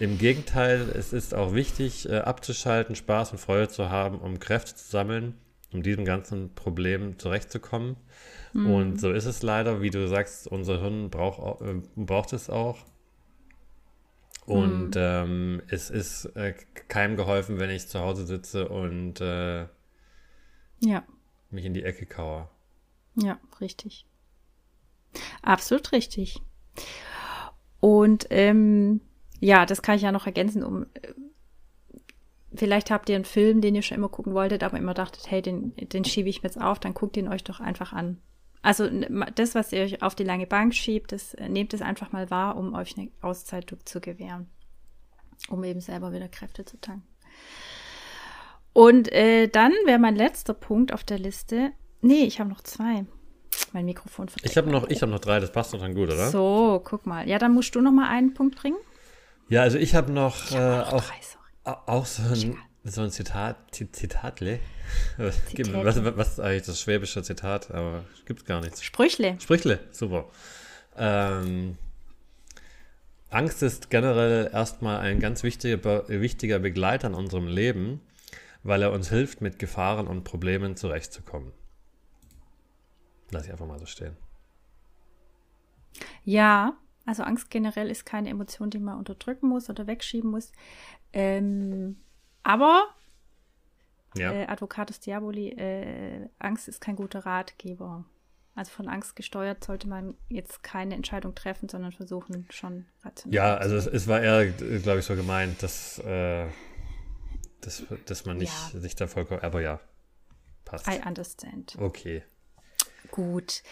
[0.00, 4.74] Im Gegenteil, es ist auch wichtig, äh, abzuschalten, Spaß und Freude zu haben, um Kräfte
[4.74, 5.36] zu sammeln,
[5.72, 7.96] um diesem ganzen Problem zurechtzukommen.
[8.52, 8.70] Mhm.
[8.70, 12.78] Und so ist es leider, wie du sagst, unser Hirn braucht, äh, braucht es auch.
[14.44, 15.00] Und mhm.
[15.00, 16.54] ähm, es ist äh,
[16.88, 19.66] keinem geholfen, wenn ich zu Hause sitze und äh,
[20.80, 21.04] ja.
[21.50, 22.48] mich in die Ecke kauere.
[23.14, 24.06] Ja, richtig.
[25.42, 26.40] Absolut richtig.
[27.80, 29.00] Und ähm,
[29.40, 31.12] ja, das kann ich ja noch ergänzen, um äh,
[32.54, 35.42] vielleicht habt ihr einen Film, den ihr schon immer gucken wolltet, aber immer dachtet, hey,
[35.42, 38.18] den, den schiebe ich mir jetzt auf, dann guckt ihn euch doch einfach an.
[38.62, 38.88] Also
[39.34, 42.30] das, was ihr euch auf die lange Bank schiebt, das äh, nehmt es einfach mal
[42.30, 44.48] wahr, um euch eine Auszeit zu gewähren.
[45.48, 47.06] Um eben selber wieder Kräfte zu tanken.
[48.72, 51.72] Und äh, dann wäre mein letzter Punkt auf der Liste.
[52.00, 53.04] Nee, ich habe noch zwei.
[53.72, 54.50] Mein Mikrofon verdeckt.
[54.50, 56.30] Ich habe noch, hab noch drei, das passt doch dann gut, oder?
[56.30, 57.28] So, guck mal.
[57.28, 58.78] Ja, dann musst du noch mal einen Punkt bringen.
[59.48, 61.04] Ja, also ich habe noch, ich hab äh, auch,
[61.64, 64.58] drei, auch so ein, so ein Zitat, Zitatle.
[65.16, 67.70] Was, was, was, ist eigentlich das schwäbische Zitat?
[67.70, 68.82] Aber gibt es gar nichts.
[68.82, 69.40] Sprüchle.
[69.40, 70.28] Sprüchle, super.
[70.96, 71.78] Ähm,
[73.30, 78.00] Angst ist generell erstmal ein ganz wichtiger, wichtiger Begleiter in unserem Leben,
[78.62, 81.52] weil er uns hilft, mit Gefahren und Problemen zurechtzukommen.
[83.30, 84.16] Lass ich einfach mal so stehen.
[86.24, 90.52] Ja, also Angst generell ist keine Emotion, die man unterdrücken muss oder wegschieben muss.
[91.12, 91.96] Ähm,
[92.42, 92.88] aber
[94.16, 94.32] ja.
[94.32, 98.04] äh, Advocatus Diaboli, äh, Angst ist kein guter Ratgeber.
[98.54, 103.34] Also von Angst gesteuert sollte man jetzt keine Entscheidung treffen, sondern versuchen schon rational.
[103.34, 106.46] Ja, also es, es war eher, glaube ich, so gemeint, dass, äh,
[107.62, 108.80] dass, dass man nicht ja.
[108.80, 109.80] sich da vollkommen, aber ja,
[110.66, 110.86] passt.
[110.86, 111.76] I understand.
[111.78, 112.24] Okay.
[113.10, 113.62] Gut.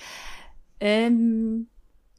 [0.81, 1.69] Ähm,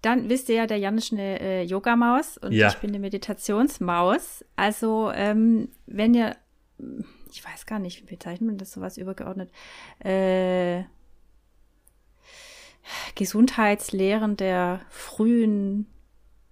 [0.01, 2.69] dann wisst ihr ja, der Jan ist eine äh, Yoga-Maus und ja.
[2.69, 4.43] ich bin eine Meditationsmaus.
[4.55, 6.35] Also, ähm, wenn ihr
[7.31, 9.51] ich weiß gar nicht, wie bezeichnet man das sowas übergeordnet,
[9.99, 10.83] äh,
[13.15, 15.87] Gesundheitslehren der frühen,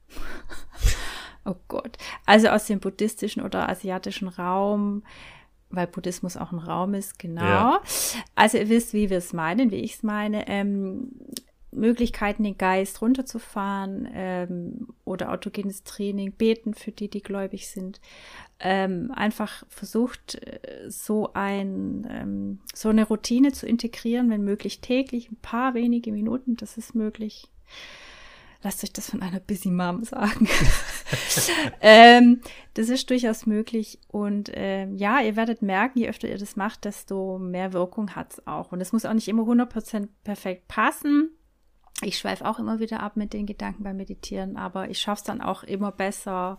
[1.45, 5.03] oh Gott, also aus dem buddhistischen oder asiatischen Raum,
[5.69, 7.41] weil Buddhismus auch ein Raum ist, genau.
[7.41, 7.81] Ja.
[8.35, 10.47] Also ihr wisst, wie wir es meinen, wie ich es meine.
[10.47, 11.11] Ähm,
[11.71, 18.01] Möglichkeiten, den Geist runterzufahren ähm, oder autogenes Training, beten für die, die gläubig sind.
[18.59, 25.31] Ähm, einfach versucht, äh, so ein ähm, so eine Routine zu integrieren, wenn möglich täglich,
[25.31, 27.47] ein paar wenige Minuten, das ist möglich.
[28.61, 30.49] Lasst euch das von einer Busy Mom sagen.
[31.81, 32.41] ähm,
[32.73, 33.99] das ist durchaus möglich.
[34.09, 38.33] Und ähm, ja, ihr werdet merken, je öfter ihr das macht, desto mehr Wirkung hat
[38.33, 38.73] es auch.
[38.73, 41.29] Und es muss auch nicht immer 100% perfekt passen
[42.01, 45.23] ich schweife auch immer wieder ab mit den Gedanken beim Meditieren, aber ich schaffe es
[45.25, 46.57] dann auch immer besser,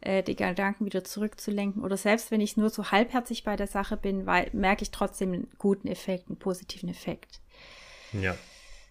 [0.00, 1.82] äh, die Gedanken wieder zurückzulenken.
[1.82, 5.32] Oder selbst wenn ich nur so halbherzig bei der Sache bin, weil, merke ich trotzdem
[5.32, 7.40] einen guten Effekt, einen positiven Effekt.
[8.12, 8.36] Ja.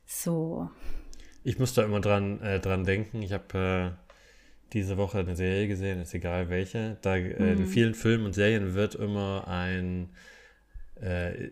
[0.05, 0.69] So.
[1.43, 3.21] Ich muss da immer dran, äh, dran denken.
[3.21, 4.09] Ich habe äh,
[4.73, 6.97] diese Woche eine Serie gesehen, ist egal welche.
[7.01, 7.61] Da äh, mhm.
[7.61, 10.09] in vielen Filmen und Serien wird immer ein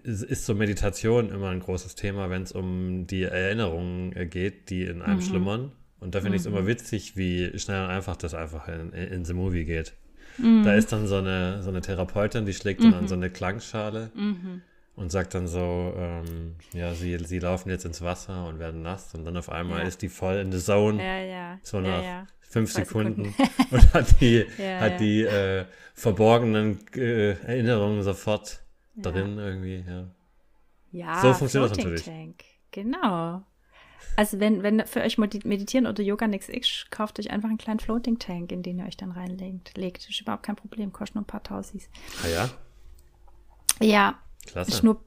[0.03, 4.69] ist, ist so Meditation immer ein großes Thema, wenn es um die Erinnerungen äh, geht,
[4.69, 5.21] die in einem mhm.
[5.21, 5.71] schlummern.
[5.99, 6.67] Und da finde ich es immer mhm.
[6.67, 9.93] witzig, wie schnell und einfach das einfach in, in the Movie geht.
[10.37, 10.63] Mhm.
[10.63, 13.07] Da ist dann so eine, so eine Therapeutin, die schlägt dann an mhm.
[13.07, 14.61] so eine Klangschale mhm.
[14.95, 19.15] und sagt dann so, ähm, ja, sie, sie laufen jetzt ins Wasser und werden nass
[19.15, 19.87] und dann auf einmal ja.
[19.87, 21.01] ist die voll in the zone.
[21.03, 21.59] Ja, ja.
[21.63, 23.53] So nach ja, fünf Sekunden, Sekunden.
[23.71, 24.45] und hat die,
[24.79, 28.61] hat die äh, verborgenen äh, Erinnerungen sofort
[29.01, 30.07] drin irgendwie, ja.
[30.91, 32.03] Ja, so funktioniert das natürlich.
[32.03, 32.43] Tank.
[32.71, 33.43] Genau.
[34.15, 37.79] Also wenn, wenn für euch Meditieren oder Yoga nichts ist, kauft euch einfach einen kleinen
[37.79, 39.77] Floating Tank, in den ihr euch dann reinlegt.
[39.77, 40.09] Legt.
[40.09, 41.89] Ist überhaupt kein Problem, kostet nur ein paar Tausis.
[42.23, 42.49] Ah ja?
[43.79, 44.19] Ja.
[44.45, 44.71] Klasse.
[44.71, 44.97] Ich,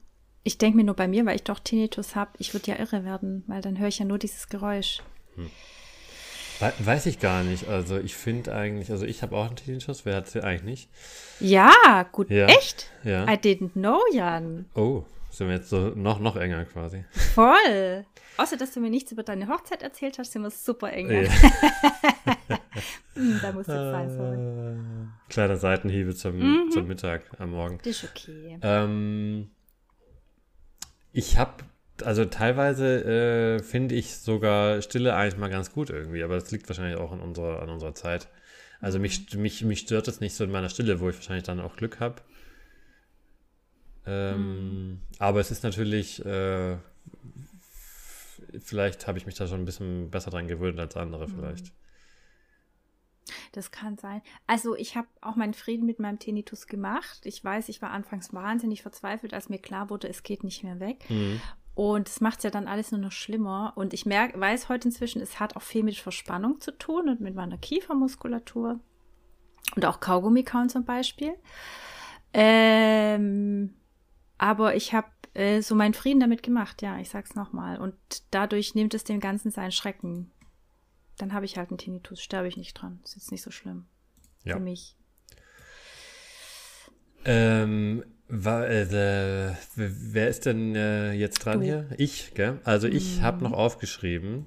[0.43, 3.03] ich denke mir nur bei mir, weil ich doch Tinnitus habe, ich würde ja irre
[3.03, 5.01] werden, weil dann höre ich ja nur dieses Geräusch.
[5.35, 5.49] Hm.
[6.61, 7.67] Weiß ich gar nicht.
[7.67, 10.89] Also ich finde eigentlich, also ich habe auch einen Tinnitus, wer hat sie eigentlich nicht?
[11.39, 12.91] Ja, gut, ja, echt?
[13.03, 13.23] Ja.
[13.25, 14.65] I didn't know, Jan.
[14.75, 17.03] Oh, sind wir jetzt so noch, noch enger quasi.
[17.33, 18.05] Voll.
[18.37, 21.09] Außer, dass du mir nichts über deine Hochzeit erzählt hast, sind wir super eng.
[21.09, 21.21] Ja.
[23.13, 24.37] hm, da muss jetzt sein, sorry.
[24.37, 26.71] Äh, kleiner Seitenhiebe zum, mhm.
[26.71, 27.79] zum Mittag am Morgen.
[27.79, 28.57] Das ist okay.
[28.61, 29.51] Ähm,
[31.13, 31.63] ich habe
[32.03, 33.03] also teilweise
[33.59, 37.11] äh, finde ich sogar Stille eigentlich mal ganz gut irgendwie, aber das liegt wahrscheinlich auch
[37.11, 38.27] an unserer, an unserer Zeit.
[38.79, 41.59] Also mich, mich, mich stört es nicht so in meiner Stille, wo ich wahrscheinlich dann
[41.59, 42.21] auch Glück habe.
[44.05, 45.01] Ähm, mhm.
[45.19, 46.77] Aber es ist natürlich, äh,
[48.59, 51.35] vielleicht habe ich mich da schon ein bisschen besser dran gewöhnt als andere mhm.
[51.35, 51.71] vielleicht.
[53.51, 54.21] Das kann sein.
[54.47, 57.21] Also ich habe auch meinen Frieden mit meinem Tinnitus gemacht.
[57.23, 60.79] Ich weiß, ich war anfangs wahnsinnig verzweifelt, als mir klar wurde, es geht nicht mehr
[60.79, 61.09] weg.
[61.09, 61.39] Mhm.
[61.73, 63.73] Und es macht ja dann alles nur noch schlimmer.
[63.75, 67.21] Und ich merke, weiß heute inzwischen, es hat auch viel mit Verspannung zu tun und
[67.21, 68.79] mit meiner Kiefermuskulatur.
[69.75, 71.33] Und auch Kaugummi kauen zum Beispiel.
[72.33, 73.73] Ähm,
[74.37, 77.77] aber ich habe äh, so meinen Frieden damit gemacht, ja, ich sag's nochmal.
[77.77, 77.95] Und
[78.31, 80.31] dadurch nimmt es dem Ganzen seinen Schrecken.
[81.17, 82.99] Dann habe ich halt einen Tinnitus, sterbe ich nicht dran.
[83.03, 83.85] Ist jetzt nicht so schlimm.
[84.43, 84.55] Ja.
[84.55, 84.97] Für mich.
[87.25, 91.65] Ähm, war, äh, wer ist denn äh, jetzt dran du.
[91.65, 91.89] hier?
[91.97, 92.59] Ich, gell?
[92.63, 93.21] Also ich mm.
[93.23, 94.45] habe noch aufgeschrieben,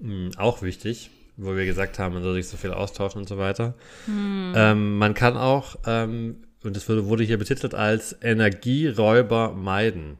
[0.00, 3.28] mh, hm, auch wichtig, wo wir gesagt haben, man soll sich so viel austauschen und
[3.28, 3.74] so weiter.
[4.06, 4.52] Mm.
[4.56, 10.18] Ähm, man kann auch, ähm, und das wurde, wurde hier betitelt als Energieräuber meiden.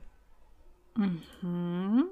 [0.96, 2.04] Mhm.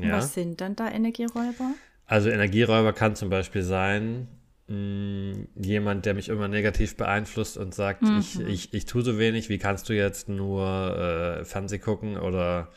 [0.00, 0.18] Ja.
[0.18, 1.74] Was sind dann da Energieräuber?
[2.06, 4.28] Also Energieräuber kann zum Beispiel sein,
[4.68, 8.18] Jemand, der mich immer negativ beeinflusst und sagt, mhm.
[8.18, 12.68] ich, ich, ich tue so wenig, wie kannst du jetzt nur äh, Fernseh gucken oder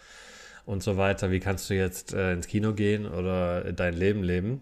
[0.66, 4.62] und so weiter, wie kannst du jetzt äh, ins Kino gehen oder dein Leben leben?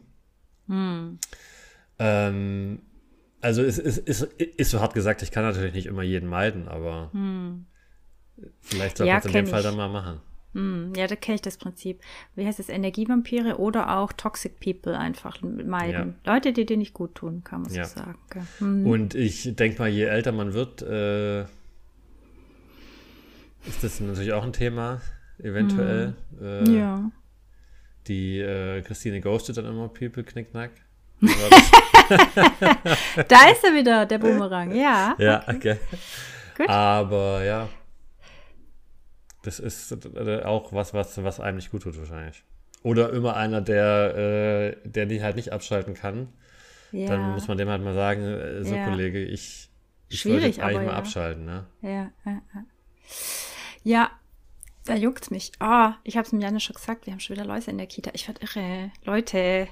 [0.65, 1.19] Mhm.
[1.99, 2.81] Ähm,
[3.41, 6.67] also es ist, ist, ist, so hart gesagt, ich kann natürlich nicht immer jeden meiden,
[6.67, 7.67] aber mhm.
[8.59, 10.21] vielleicht sollte ja, man es in dem Fall dann mal machen.
[10.53, 12.01] Hm, ja, da kenne ich das Prinzip.
[12.35, 12.69] Wie heißt es?
[12.69, 16.15] Energievampire oder auch Toxic People einfach meiden.
[16.25, 16.33] Ja.
[16.33, 17.85] Leute, die dir nicht gut tun, kann man ja.
[17.85, 18.47] so sagen.
[18.57, 18.87] Hm.
[18.87, 21.41] Und ich denke mal, je älter man wird, äh,
[23.67, 25.01] ist das natürlich auch ein Thema,
[25.37, 26.15] eventuell.
[26.39, 26.65] Hm.
[26.67, 27.11] Äh, ja.
[28.07, 30.71] Die äh, Christine ghostet dann immer People Knickknack.
[31.21, 31.29] da
[33.49, 35.15] ist er wieder, der Boomerang, ja.
[35.19, 35.77] Ja, okay.
[36.53, 36.67] okay.
[36.67, 37.69] Aber ja,
[39.43, 42.43] das ist äh, auch was, was, was einem nicht gut tut wahrscheinlich.
[42.83, 46.29] Oder immer einer, der, äh, der die halt nicht abschalten kann.
[46.91, 47.07] Ja.
[47.07, 48.85] Dann muss man dem halt mal sagen, äh, so ja.
[48.85, 49.69] Kollege, ich,
[50.07, 50.97] ich Schwierig, jetzt eigentlich mal ja.
[50.97, 51.45] abschalten.
[51.45, 51.65] Ne?
[51.81, 52.41] Ja, ja,
[53.83, 54.11] ja.
[54.85, 55.51] da juckt's mich.
[55.59, 57.87] Oh, ich habe es mir Janne schon gesagt, wir haben schon wieder Läuse in der
[57.87, 58.11] Kita.
[58.13, 58.91] Ich werde irre.
[59.03, 59.67] Leute,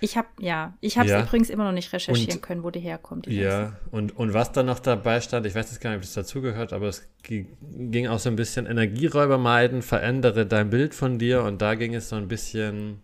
[0.00, 1.22] Ich habe ja, ich habe es ja.
[1.22, 3.26] übrigens immer noch nicht recherchieren und, können, wo die herkommt.
[3.26, 6.02] Die ja, und, und was da noch dabei stand, ich weiß jetzt gar nicht, ob
[6.02, 11.18] das dazugehört, aber es ging auch so ein bisschen Energieräuber meiden, verändere dein Bild von
[11.18, 13.02] dir und da ging es so ein bisschen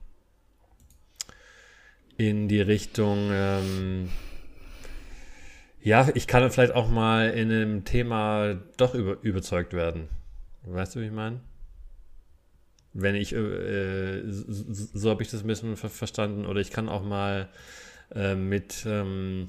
[2.17, 4.09] in die Richtung, ähm,
[5.81, 10.09] ja, ich kann vielleicht auch mal in einem Thema doch über, überzeugt werden.
[10.63, 11.41] Weißt du, wie ich meine?
[12.95, 14.65] Wenn ich, äh, so,
[14.95, 17.49] so habe ich das ein bisschen ver verstanden, oder ich kann auch mal
[18.15, 19.49] äh, mit, ähm,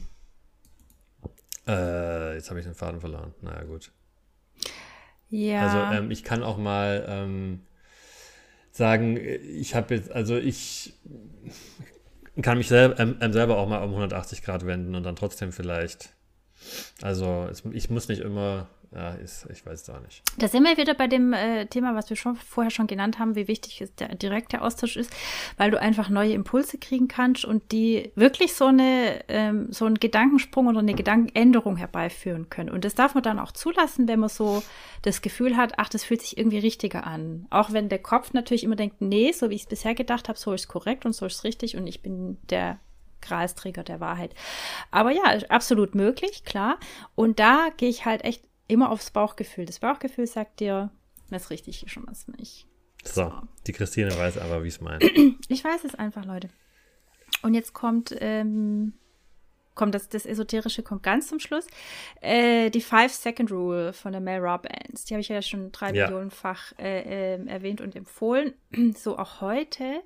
[1.67, 3.91] äh, jetzt habe ich den Faden verloren, naja gut.
[5.29, 5.61] Ja.
[5.61, 7.61] Also ähm, ich kann auch mal ähm,
[8.71, 10.93] sagen, ich habe jetzt, also ich
[12.41, 15.51] kann mich selber, ähm, ähm, selber auch mal um 180 Grad wenden und dann trotzdem
[15.51, 16.09] vielleicht.
[17.01, 20.23] Also es, ich muss nicht immer ja, ist, ich weiß es auch nicht.
[20.37, 23.35] Da sind wir wieder bei dem äh, Thema, was wir schon vorher schon genannt haben,
[23.35, 25.11] wie wichtig der direkte Austausch ist,
[25.57, 29.95] weil du einfach neue Impulse kriegen kannst und die wirklich so eine ähm, so einen
[29.95, 32.69] Gedankensprung oder eine Gedankenänderung herbeiführen können.
[32.69, 34.63] Und das darf man dann auch zulassen, wenn man so
[35.01, 37.47] das Gefühl hat, ach, das fühlt sich irgendwie richtiger an.
[37.49, 40.39] Auch wenn der Kopf natürlich immer denkt, nee, so wie ich es bisher gedacht habe,
[40.39, 42.79] so ist es korrekt und so ist es richtig und ich bin der
[43.21, 44.33] Gralsträger der Wahrheit.
[44.91, 46.77] Aber ja, absolut möglich, klar.
[47.15, 49.65] Und da gehe ich halt echt immer aufs Bauchgefühl.
[49.65, 50.91] Das Bauchgefühl sagt dir,
[51.29, 52.67] was richtig ist und was nicht.
[53.03, 53.31] So,
[53.67, 55.03] die Christine weiß aber, wie es meint.
[55.47, 56.49] Ich weiß es einfach, Leute.
[57.43, 58.93] Und jetzt kommt, ähm,
[59.75, 61.67] kommt das, das Esoterische kommt ganz zum Schluss.
[62.21, 65.05] Äh, die Five-Second-Rule von der Mel Robbins.
[65.05, 66.05] Die habe ich ja schon drei ja.
[66.05, 68.53] Millionenfach äh, äh, erwähnt und empfohlen.
[68.95, 70.01] so auch heute.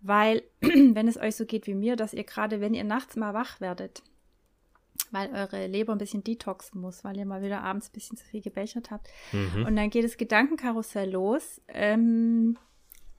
[0.00, 3.34] Weil, wenn es euch so geht wie mir, dass ihr gerade, wenn ihr nachts mal
[3.34, 4.02] wach werdet,
[5.12, 8.24] weil eure Leber ein bisschen detoxen muss, weil ihr mal wieder abends ein bisschen zu
[8.24, 9.08] viel gebechert habt.
[9.32, 9.66] Mhm.
[9.66, 11.60] Und dann geht das Gedankenkarussell los.
[11.68, 12.58] Ähm,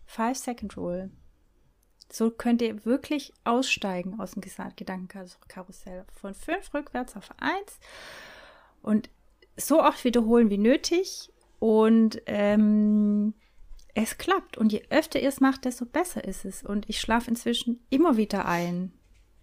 [0.06, 1.12] Five Second Rule.
[2.10, 6.06] So könnt ihr wirklich aussteigen aus dem Gedankenkarussell.
[6.14, 7.80] Von fünf rückwärts auf eins.
[8.82, 9.10] Und
[9.58, 11.32] so oft wiederholen wie nötig.
[11.60, 13.34] Und ähm,
[13.94, 14.58] es klappt.
[14.58, 16.64] Und je öfter ihr es macht, desto besser ist es.
[16.64, 18.94] Und ich schlafe inzwischen immer wieder ein.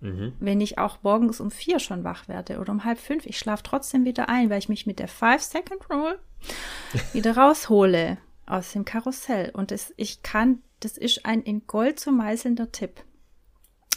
[0.05, 0.35] Mhm.
[0.39, 3.63] Wenn ich auch morgens um vier schon wach werde oder um halb fünf, ich schlafe
[3.63, 6.19] trotzdem wieder ein, weil ich mich mit der Five-Second-Rule
[7.15, 9.51] wieder raushole aus dem Karussell.
[9.55, 13.03] Und das, ich kann, das ist ein in Gold zu meißelnder Tipp.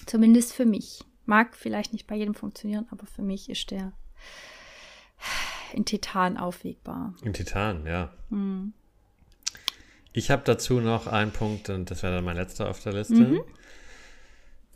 [0.06, 1.04] Zumindest für mich.
[1.26, 3.92] Mag vielleicht nicht bei jedem funktionieren, aber für mich ist der
[5.74, 7.16] in Titan aufwegbar.
[7.22, 8.14] In Titan, ja.
[8.30, 8.72] Mhm.
[10.14, 13.16] Ich habe dazu noch einen Punkt, und das wäre dann mein letzter auf der Liste.
[13.16, 13.42] Mhm.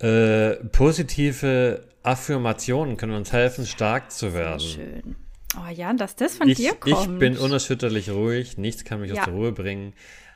[0.01, 4.59] Äh, positive Affirmationen können uns helfen, stark zu werden.
[4.59, 5.15] Schön.
[5.55, 6.95] Oh Jan, dass das von ich, dir kommt.
[6.95, 9.19] Ich bin unerschütterlich ruhig, nichts kann mich ja.
[9.19, 9.93] aus der Ruhe bringen.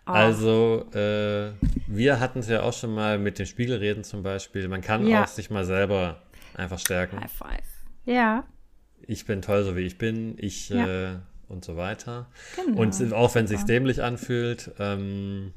[0.07, 0.11] Oh.
[0.11, 1.51] Also, äh,
[1.87, 4.67] wir hatten es ja auch schon mal mit den Spiegelreden zum Beispiel.
[4.67, 5.23] Man kann ja.
[5.23, 6.21] auch sich mal selber
[6.53, 7.19] einfach stärken.
[7.19, 7.59] High five.
[8.05, 8.43] Ja.
[9.07, 10.35] Ich bin toll, so wie ich bin.
[10.37, 11.13] Ich ja.
[11.13, 11.15] äh,
[11.47, 12.27] und so weiter.
[12.55, 12.81] Genau.
[12.81, 15.53] Und auch wenn es sich dämlich anfühlt, ähm,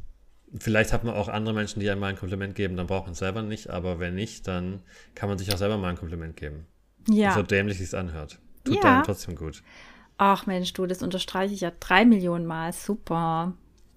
[0.59, 3.13] vielleicht hat man auch andere Menschen, die einem mal ein Kompliment geben, dann braucht man
[3.13, 3.71] es selber nicht.
[3.71, 4.83] Aber wenn nicht, dann
[5.15, 6.67] kann man sich auch selber mal ein Kompliment geben.
[7.09, 7.35] Ja.
[7.35, 8.39] So dämlich es anhört.
[8.65, 8.83] Tut ja.
[8.83, 9.63] dann trotzdem gut.
[10.17, 12.73] Ach Mensch, du, das unterstreiche ich ja drei Millionen Mal.
[12.73, 13.55] Super.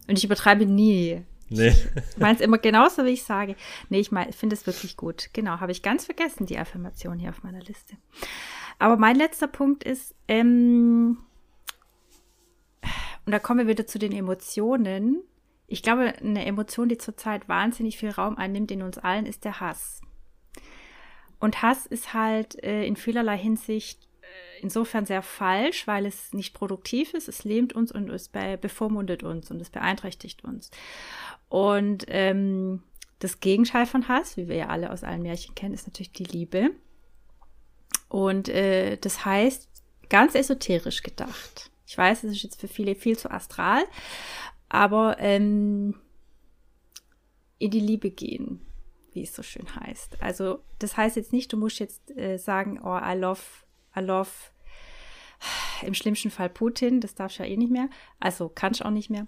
[0.07, 1.23] Und ich übertreibe nie.
[1.49, 1.75] Nee.
[2.11, 3.55] Ich meine es immer genauso, wie ich sage.
[3.89, 5.29] Nee, ich finde es wirklich gut.
[5.33, 7.95] Genau, habe ich ganz vergessen, die Affirmation hier auf meiner Liste.
[8.79, 11.17] Aber mein letzter Punkt ist, ähm,
[13.25, 15.21] und da kommen wir wieder zu den Emotionen.
[15.71, 19.61] Ich glaube, eine Emotion, die zurzeit wahnsinnig viel Raum einnimmt in uns allen, ist der
[19.61, 20.01] Hass.
[21.39, 26.53] Und Hass ist halt äh, in vielerlei Hinsicht äh, insofern sehr falsch, weil es nicht
[26.53, 27.29] produktiv ist.
[27.29, 30.71] Es lähmt uns und es be bevormundet uns und es beeinträchtigt uns.
[31.47, 32.83] Und ähm,
[33.19, 36.25] das Gegenteil von Hass, wie wir ja alle aus allen Märchen kennen, ist natürlich die
[36.25, 36.71] Liebe.
[38.09, 39.69] Und äh, das heißt,
[40.09, 41.71] ganz esoterisch gedacht.
[41.87, 43.83] Ich weiß, es ist jetzt für viele viel zu astral,
[44.71, 45.95] aber ähm,
[47.59, 48.65] in die Liebe gehen,
[49.11, 50.23] wie es so schön heißt.
[50.23, 53.41] Also das heißt jetzt nicht, du musst jetzt äh, sagen, oh, I love,
[53.97, 54.29] I love
[55.81, 57.89] im schlimmsten Fall Putin, das darfst du ja eh nicht mehr,
[58.21, 59.27] also kannst du auch nicht mehr.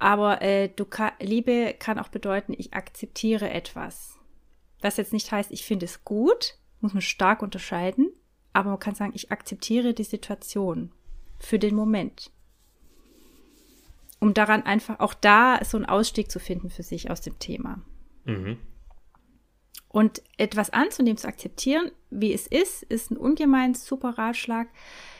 [0.00, 4.18] Aber äh, du kann, Liebe kann auch bedeuten, ich akzeptiere etwas.
[4.80, 8.10] Was jetzt nicht heißt, ich finde es gut, muss man stark unterscheiden,
[8.52, 10.90] aber man kann sagen, ich akzeptiere die Situation
[11.38, 12.32] für den Moment.
[14.20, 17.80] Um daran einfach auch da so einen Ausstieg zu finden für sich aus dem Thema.
[18.24, 18.58] Mhm.
[19.88, 24.68] Und etwas anzunehmen, zu akzeptieren, wie es ist, ist ein ungemein super Ratschlag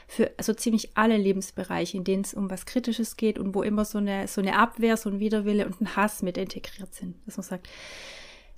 [0.07, 3.84] für so ziemlich alle Lebensbereiche, in denen es um was Kritisches geht und wo immer
[3.84, 7.16] so eine, so eine Abwehr, so ein Widerwille und ein Hass mit integriert sind.
[7.26, 7.68] Dass man sagt,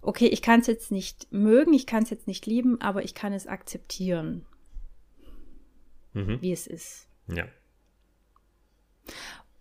[0.03, 3.15] okay, ich kann es jetzt nicht mögen, ich kann es jetzt nicht lieben, aber ich
[3.15, 4.45] kann es akzeptieren,
[6.13, 6.43] mhm.
[6.43, 7.07] wie es ist.
[7.29, 7.47] Ja.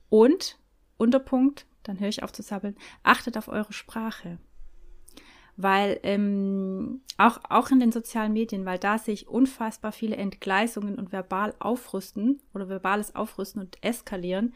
[0.10, 0.58] Und,
[1.02, 4.38] Unterpunkt, dann höre ich auf zu sabbeln, achtet auf eure Sprache.
[5.58, 10.98] Weil ähm, auch, auch in den sozialen Medien, weil da sehe ich unfassbar viele Entgleisungen
[10.98, 14.54] und verbal aufrüsten oder verbales Aufrüsten und eskalieren.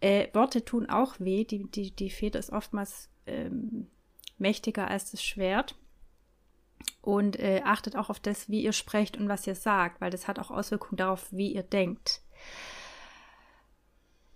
[0.00, 1.44] Äh, Worte tun auch weh.
[1.44, 3.88] Die, die, die Feder ist oftmals ähm,
[4.38, 5.76] mächtiger als das Schwert.
[7.00, 10.28] Und äh, achtet auch auf das, wie ihr sprecht und was ihr sagt, weil das
[10.28, 12.20] hat auch Auswirkungen darauf, wie ihr denkt.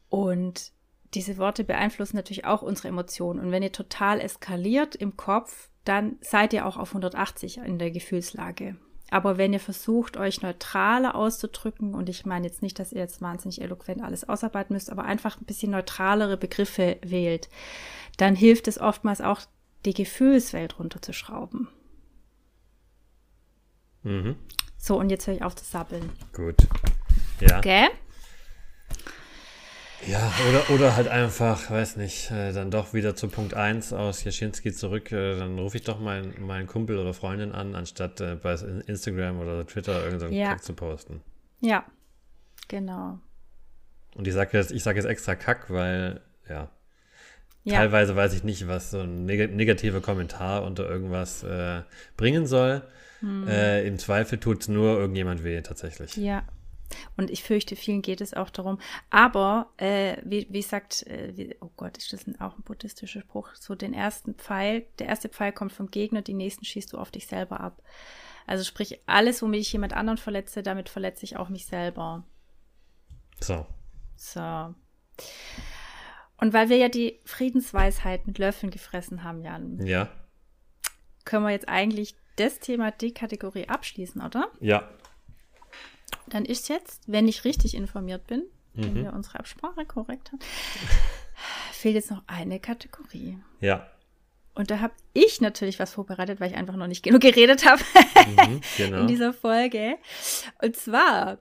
[0.09, 0.73] Und
[1.15, 3.41] diese Worte beeinflussen natürlich auch unsere Emotionen.
[3.41, 7.91] Und wenn ihr total eskaliert im Kopf, dann seid ihr auch auf 180 in der
[7.91, 8.77] Gefühlslage.
[9.11, 13.21] Aber wenn ihr versucht, euch neutraler auszudrücken, und ich meine jetzt nicht, dass ihr jetzt
[13.21, 17.49] wahnsinnig eloquent alles ausarbeiten müsst, aber einfach ein bisschen neutralere Begriffe wählt,
[18.19, 19.41] dann hilft es oftmals auch,
[19.87, 21.69] die Gefühlswelt runterzuschrauben.
[24.03, 24.37] Mhm.
[24.77, 26.11] So, und jetzt höre ich auf zu sabbeln.
[26.35, 26.69] Gut.
[27.41, 27.59] Ja.
[27.59, 27.89] Okay?
[30.07, 34.25] Ja, oder, oder halt einfach, weiß nicht, äh, dann doch wieder zu Punkt 1 aus
[34.25, 35.13] Jaschinski zurück.
[35.13, 38.55] Äh, dann rufe ich doch meinen mein Kumpel oder Freundin an, anstatt äh, bei
[38.87, 40.49] Instagram oder Twitter irgendeinen ja.
[40.49, 41.21] Kack zu posten.
[41.61, 41.85] Ja,
[42.69, 43.19] genau.
[44.15, 46.71] Und ich sage jetzt, ich sage jetzt extra Kack, weil, ja,
[47.63, 47.77] ja.
[47.77, 51.83] Teilweise weiß ich nicht, was so ein neg negativer Kommentar unter irgendwas äh,
[52.17, 52.83] bringen soll.
[53.21, 53.47] Hm.
[53.47, 56.17] Äh, Im Zweifel tut es nur irgendjemand weh, tatsächlich.
[56.17, 56.43] Ja.
[57.17, 58.79] Und ich fürchte, vielen geht es auch darum.
[59.11, 63.21] Aber, äh, wie, wie sagt, äh, wie, oh Gott, ist das ein, auch ein buddhistischer
[63.21, 63.55] Spruch?
[63.55, 67.11] So den ersten Pfeil, der erste Pfeil kommt vom Gegner, die nächsten schießt du auf
[67.11, 67.83] dich selber ab.
[68.47, 72.25] Also sprich, alles, womit ich jemand anderen verletze, damit verletze ich auch mich selber.
[73.41, 73.67] So.
[74.17, 74.75] So.
[76.37, 79.85] Und weil wir ja die Friedensweisheit mit Löffeln gefressen haben, Jan.
[79.87, 80.09] Ja.
[81.25, 84.51] Können wir jetzt eigentlich das Thema D-Kategorie abschließen, oder?
[84.61, 84.89] Ja.
[86.29, 88.45] Dann ist jetzt, wenn ich richtig informiert bin,
[88.75, 88.83] mhm.
[88.83, 90.41] wenn wir unsere Absprache korrekt haben,
[91.73, 93.39] fehlt jetzt noch eine Kategorie.
[93.61, 93.87] Ja.
[94.55, 97.83] Und da habe ich natürlich was vorbereitet, weil ich einfach noch nicht genug geredet habe
[98.27, 99.01] mhm, genau.
[99.01, 99.97] in dieser Folge.
[100.61, 101.39] Und zwar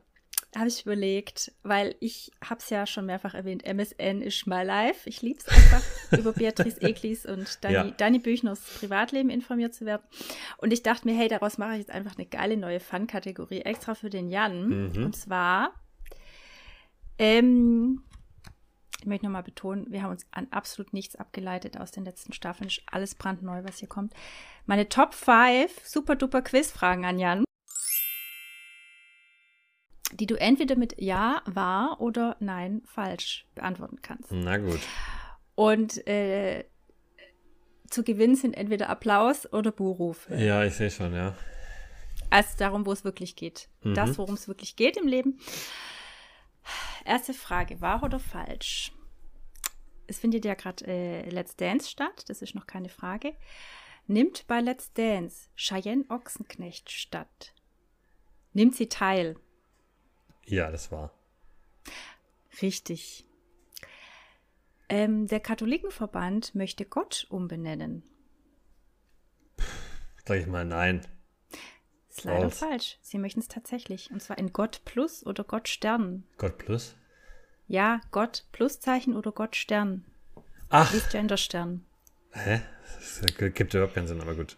[0.55, 5.07] habe ich überlegt, weil ich habe es ja schon mehrfach erwähnt, MSN ist my life.
[5.07, 5.83] Ich liebe es einfach,
[6.17, 7.91] über Beatrice Eglis und Dani, ja.
[7.91, 10.01] Dani Büchners Privatleben informiert zu werden.
[10.57, 13.93] Und ich dachte mir, hey, daraus mache ich jetzt einfach eine geile neue Fun-Kategorie extra
[13.93, 14.89] für den Jan.
[14.89, 15.05] Mhm.
[15.05, 15.73] Und zwar,
[17.19, 18.03] ähm,
[18.99, 22.67] ich möchte nochmal betonen, wir haben uns an absolut nichts abgeleitet aus den letzten Staffeln.
[22.67, 24.13] Ist alles brandneu, was hier kommt.
[24.65, 27.43] Meine Top 5 super duper Quizfragen an Jan
[30.13, 34.31] die du entweder mit Ja, wahr oder Nein, falsch beantworten kannst.
[34.31, 34.79] Na gut.
[35.55, 36.65] Und äh,
[37.89, 40.35] zu gewinnen sind entweder Applaus oder Buhrufe.
[40.35, 41.35] Ja, ich sehe schon, ja.
[42.29, 43.69] Also darum, wo es wirklich geht.
[43.83, 43.95] Mhm.
[43.95, 45.39] Das, worum es wirklich geht im Leben.
[47.05, 48.91] Erste Frage, wahr oder falsch?
[50.07, 53.33] Es findet ja gerade äh, Let's Dance statt, das ist noch keine Frage.
[54.07, 57.53] Nimmt bei Let's Dance Cheyenne Ochsenknecht statt?
[58.53, 59.35] Nimmt sie teil?
[60.49, 61.13] Ja, das war.
[62.61, 63.25] Richtig.
[64.89, 68.03] Ähm, der Katholikenverband möchte Gott umbenennen.
[70.25, 71.01] Sag ich mal nein.
[72.09, 72.57] Ist leider Raus.
[72.57, 72.97] falsch.
[73.01, 74.09] Sie möchten es tatsächlich.
[74.11, 76.23] Und zwar in Gott Plus oder Gott Stern.
[76.37, 76.95] Gott Plus?
[77.67, 80.03] Ja, Gott Pluszeichen oder Gott Stern.
[80.69, 80.91] Ach.
[80.91, 81.85] Nicht Gender Stern.
[82.31, 82.61] Hä?
[82.99, 83.21] Das
[83.53, 84.57] gibt überhaupt keinen Sinn, aber gut.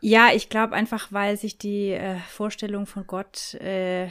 [0.00, 4.08] Ja, ich glaube einfach, weil sich die äh, Vorstellung von Gott äh,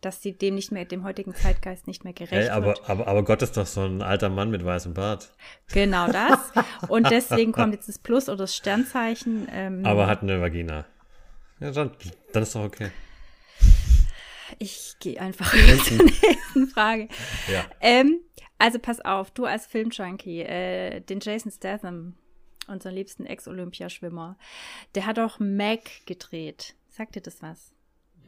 [0.00, 2.88] dass sie dem nicht mehr, dem heutigen Zeitgeist nicht mehr gerecht hey, aber, wird.
[2.88, 5.30] Aber, aber Gott ist doch so ein alter Mann mit weißem Bart.
[5.72, 6.38] Genau das.
[6.88, 9.48] Und deswegen kommt jetzt das Plus oder das Sternzeichen.
[9.52, 10.86] Ähm, aber hat eine Vagina.
[11.60, 11.90] Ja, dann,
[12.32, 12.90] dann ist doch okay.
[14.58, 15.52] Ich gehe einfach
[15.84, 17.08] zur nächsten Frage.
[17.52, 17.64] Ja.
[17.80, 18.20] Ähm,
[18.58, 22.14] also pass auf, du als Filmjunkie, äh, den Jason Statham,
[22.66, 24.36] unseren liebsten Ex-Olympiaschwimmer,
[24.94, 26.74] der hat auch Meg gedreht.
[26.88, 27.74] Sagt dir das was?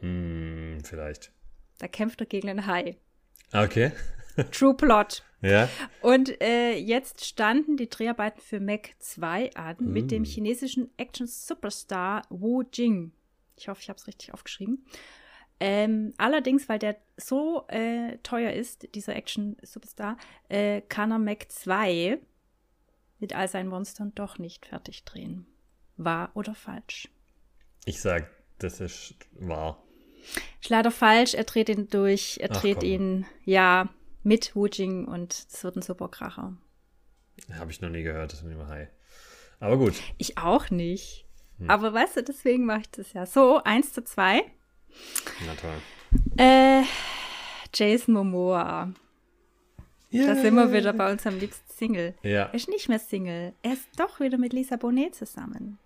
[0.01, 1.31] Hm, vielleicht.
[1.79, 2.97] Da kämpft er gegen einen Hai.
[3.51, 3.91] Okay.
[4.51, 5.23] True Plot.
[5.41, 5.69] Ja.
[6.01, 9.91] Und äh, jetzt standen die Dreharbeiten für Mac 2 an mm.
[9.91, 13.11] mit dem chinesischen Action-Superstar Wu Jing.
[13.57, 14.85] Ich hoffe, ich habe es richtig aufgeschrieben.
[15.59, 20.17] Ähm, allerdings, weil der so äh, teuer ist, dieser Action-Superstar,
[20.49, 22.19] äh, kann er Mac 2
[23.19, 25.45] mit all seinen Monstern doch nicht fertig drehen.
[25.97, 27.09] Wahr oder falsch?
[27.85, 29.83] Ich sag, das ist wahr.
[30.61, 31.33] Ist leider falsch.
[31.33, 32.37] Er dreht ihn durch.
[32.41, 32.89] Er Ach, dreht komm.
[32.89, 33.89] ihn, ja,
[34.23, 36.57] mit Wu Jing und es wird ein super Kracher.
[37.53, 38.89] Habe ich noch nie gehört, das mit dem Hai.
[39.59, 39.95] Aber gut.
[40.17, 41.25] Ich auch nicht.
[41.59, 41.69] Hm.
[41.69, 43.25] Aber weißt du, deswegen mache ich das ja.
[43.25, 44.43] So, eins zu zwei.
[45.45, 45.81] Na toll.
[46.37, 46.83] Äh,
[47.73, 48.93] Jason Momoa.
[50.11, 50.27] Yeah.
[50.27, 52.13] Da sind wir wieder bei unserem liebsten Single.
[52.21, 52.45] Ja.
[52.45, 53.53] Er ist nicht mehr Single.
[53.63, 55.79] Er ist doch wieder mit Lisa Bonet zusammen.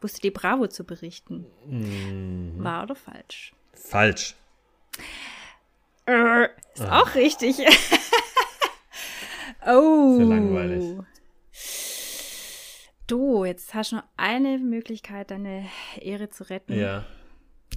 [0.00, 1.46] Wusste die Bravo zu berichten.
[1.66, 2.54] Mhm.
[2.58, 3.54] Wahr oder falsch?
[3.76, 4.34] Falsch.
[6.06, 7.02] Äh, ist ah.
[7.02, 7.58] auch richtig.
[9.66, 10.16] oh.
[10.16, 10.96] Sehr langweilig.
[13.06, 15.68] Du, jetzt hast du noch eine Möglichkeit, deine
[16.00, 16.72] Ehre zu retten.
[16.72, 17.04] Ja.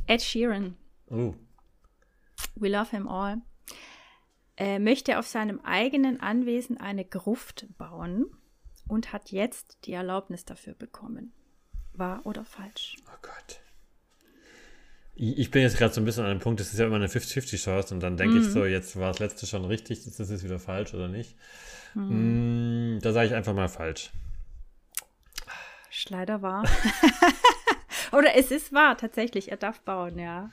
[0.07, 0.75] Ed Sheeran.
[1.07, 1.35] Oh.
[2.55, 3.41] We love him all.
[4.57, 8.25] Äh, möchte auf seinem eigenen Anwesen eine Gruft bauen
[8.87, 11.31] und hat jetzt die Erlaubnis dafür bekommen.
[11.93, 12.95] Wahr oder falsch?
[13.05, 13.61] Oh Gott.
[15.21, 17.07] Ich bin jetzt gerade so ein bisschen an dem Punkt, das ist ja immer eine
[17.07, 18.41] 50-50-Chance und dann denke mhm.
[18.41, 21.35] ich so, jetzt war das letzte schon richtig, ist das jetzt wieder falsch oder nicht?
[21.93, 22.95] Mhm.
[22.95, 24.11] Mm, da sage ich einfach mal falsch.
[25.89, 26.63] Schleider wahr.
[28.13, 30.51] oder es ist wahr, tatsächlich, er darf bauen, ja.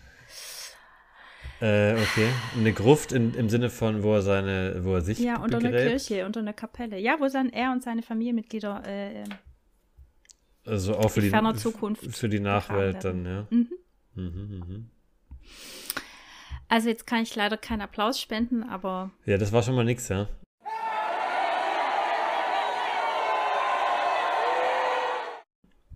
[1.60, 2.28] Äh, okay.
[2.56, 5.70] Eine Gruft in, im Sinne von, wo er seine, wo er sich Ja, unter einer
[5.70, 6.98] Kirche, unter einer Kapelle.
[6.98, 9.24] Ja, wo dann er und seine Familienmitglieder äh,
[10.66, 13.46] also auch für die, ferner Zukunft für die Nachwelt dann, ja.
[13.50, 13.68] Mhm.
[14.16, 14.90] Mhm, mhm.
[16.68, 19.10] Also jetzt kann ich leider keinen Applaus spenden, aber.
[19.24, 20.28] Ja, das war schon mal nix, ja.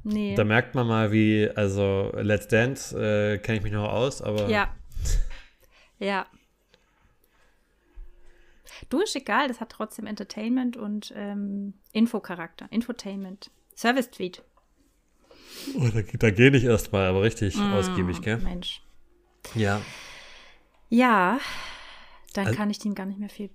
[0.03, 0.35] Nee.
[0.35, 4.49] Da merkt man mal, wie, also Let's Dance äh, kenne ich mich noch aus, aber.
[4.49, 4.75] Ja.
[5.99, 6.27] Ja.
[8.89, 12.67] Du ist egal, das hat trotzdem Entertainment und ähm, Infocharakter.
[12.71, 13.51] Infotainment.
[13.77, 14.43] Service-Tweet.
[15.75, 18.39] Oh, da, da gehe ich erstmal, aber richtig mm, ausgiebig, gell?
[18.39, 18.83] Mensch.
[19.55, 19.81] Ja.
[20.89, 21.39] Ja,
[22.35, 23.51] dann also, kann ich dem gar nicht mehr viel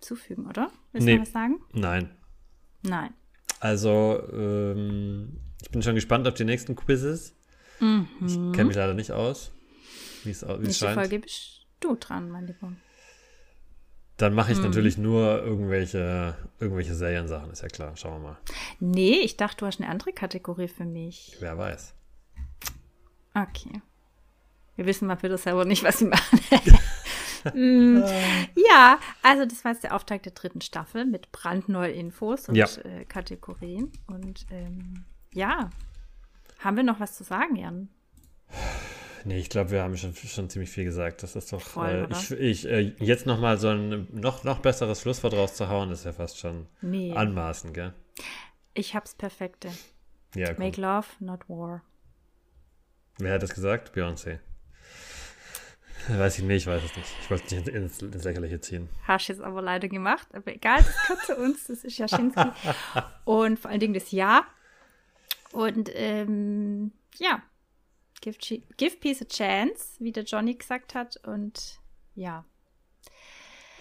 [0.00, 0.70] zufügen, oder?
[0.92, 1.60] Willst nee, du was sagen?
[1.72, 2.10] Nein.
[2.82, 3.12] Nein.
[3.60, 7.34] Also, ähm, ich bin schon gespannt auf die nächsten Quizzes.
[7.80, 8.08] Mhm.
[8.26, 9.52] Ich kenne mich leider nicht aus,
[10.24, 10.62] wie es scheint.
[10.62, 12.72] Nächste Folge bist du dran, mein Lieber.
[14.18, 14.64] Dann mache ich hm.
[14.64, 17.96] natürlich nur irgendwelche, irgendwelche Seriensachen, ist ja klar.
[17.96, 18.36] Schauen wir mal.
[18.80, 21.36] Nee, ich dachte, du hast eine andere Kategorie für mich.
[21.40, 21.94] Wer weiß.
[23.34, 23.80] Okay.
[24.74, 26.40] Wir wissen mal bitte selber nicht, was sie machen.
[27.54, 28.02] mm,
[28.68, 32.66] ja, also das war jetzt der Auftakt der dritten Staffel mit brandneuen Infos und Ja.
[32.84, 33.92] äh, Kategorien.
[34.08, 35.70] Und ähm, ja,
[36.58, 37.88] haben wir noch was zu sagen, Jan?
[39.24, 41.22] Nee, ich glaube, wir haben schon, schon ziemlich viel gesagt.
[41.22, 41.60] Das ist doch.
[41.60, 46.04] Voll, äh, ich ich äh, jetzt nochmal so ein noch, noch besseres Schlusswort rauszuhauen, ist
[46.04, 47.94] ja fast schon Nee, anmaßend, gell?
[48.74, 49.68] ich hab's perfekte.
[50.34, 50.64] Ja, komm.
[50.64, 51.82] Make love, not war.
[53.18, 53.96] Wer hat das gesagt?
[53.96, 54.38] Beyoncé.
[56.08, 57.14] Weiß ich nicht, ich weiß es nicht.
[57.20, 58.88] Ich wollte es nicht ins, ins Lächerliche ziehen.
[59.06, 62.48] Hast jetzt aber leider gemacht, aber egal, das gehört zu uns, das ist Jaschinski.
[63.24, 64.46] Und vor allen Dingen das Ja.
[65.52, 67.42] Und ähm, ja,
[68.32, 71.16] give, give Peace a chance, wie der Johnny gesagt hat.
[71.26, 71.78] Und
[72.14, 72.44] ja,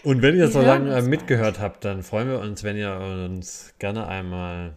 [0.04, 3.74] Und wenn ihr Wir so lange mitgehört habt, dann freuen wir uns, wenn ihr uns
[3.80, 4.76] gerne einmal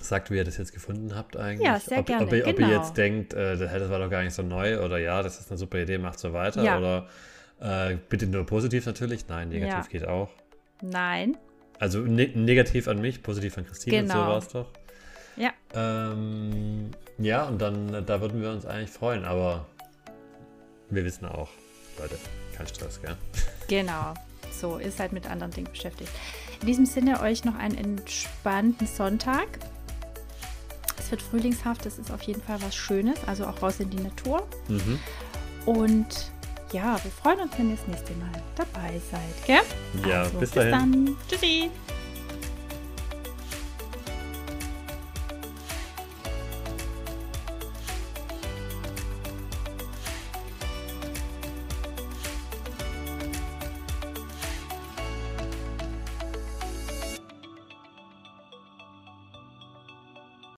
[0.00, 1.66] sagt, wie ihr das jetzt gefunden habt eigentlich.
[1.66, 2.78] Ja, sehr ob, gerne, Ob, ihr, ob ihr genau.
[2.78, 5.50] jetzt denkt, äh, das das war doch gar nicht so neu oder ja, das ist
[5.50, 6.62] eine super Idee, macht so weiter.
[6.62, 6.78] Ja.
[6.78, 7.08] Oder
[7.60, 9.26] äh, bitte nur positiv natürlich.
[9.28, 10.00] Nein, negativ Ja.
[10.00, 10.30] geht auch.
[10.82, 11.36] nein,
[11.80, 14.14] Also ne negativ an mich, positiv an Christine, Genau.
[14.14, 14.70] so war es doch.
[15.36, 19.66] ja, Ähm, ja, und dann, äh, da würden wir uns eigentlich freuen, aber
[20.90, 21.48] wir wissen auch,
[21.98, 22.16] Leute,
[22.56, 23.16] kein Stress, gell?
[23.68, 24.14] genau.
[24.52, 26.10] So, ihr seid mit anderen Dingen beschäftigt.
[26.60, 29.46] In diesem Sinne euch noch einen entspannten Sonntag.
[30.98, 34.02] Es wird frühlingshaft, das ist auf jeden Fall was Schönes, also auch raus in die
[34.02, 34.46] Natur.
[34.68, 34.98] Mhm.
[35.66, 36.30] Und
[36.72, 40.08] ja, wir freuen uns, wenn ihr das nächste Mal dabei seid, gell?
[40.08, 40.70] Ja, also, bis dahin.
[40.70, 41.16] dann.
[41.28, 41.70] Tschüssi.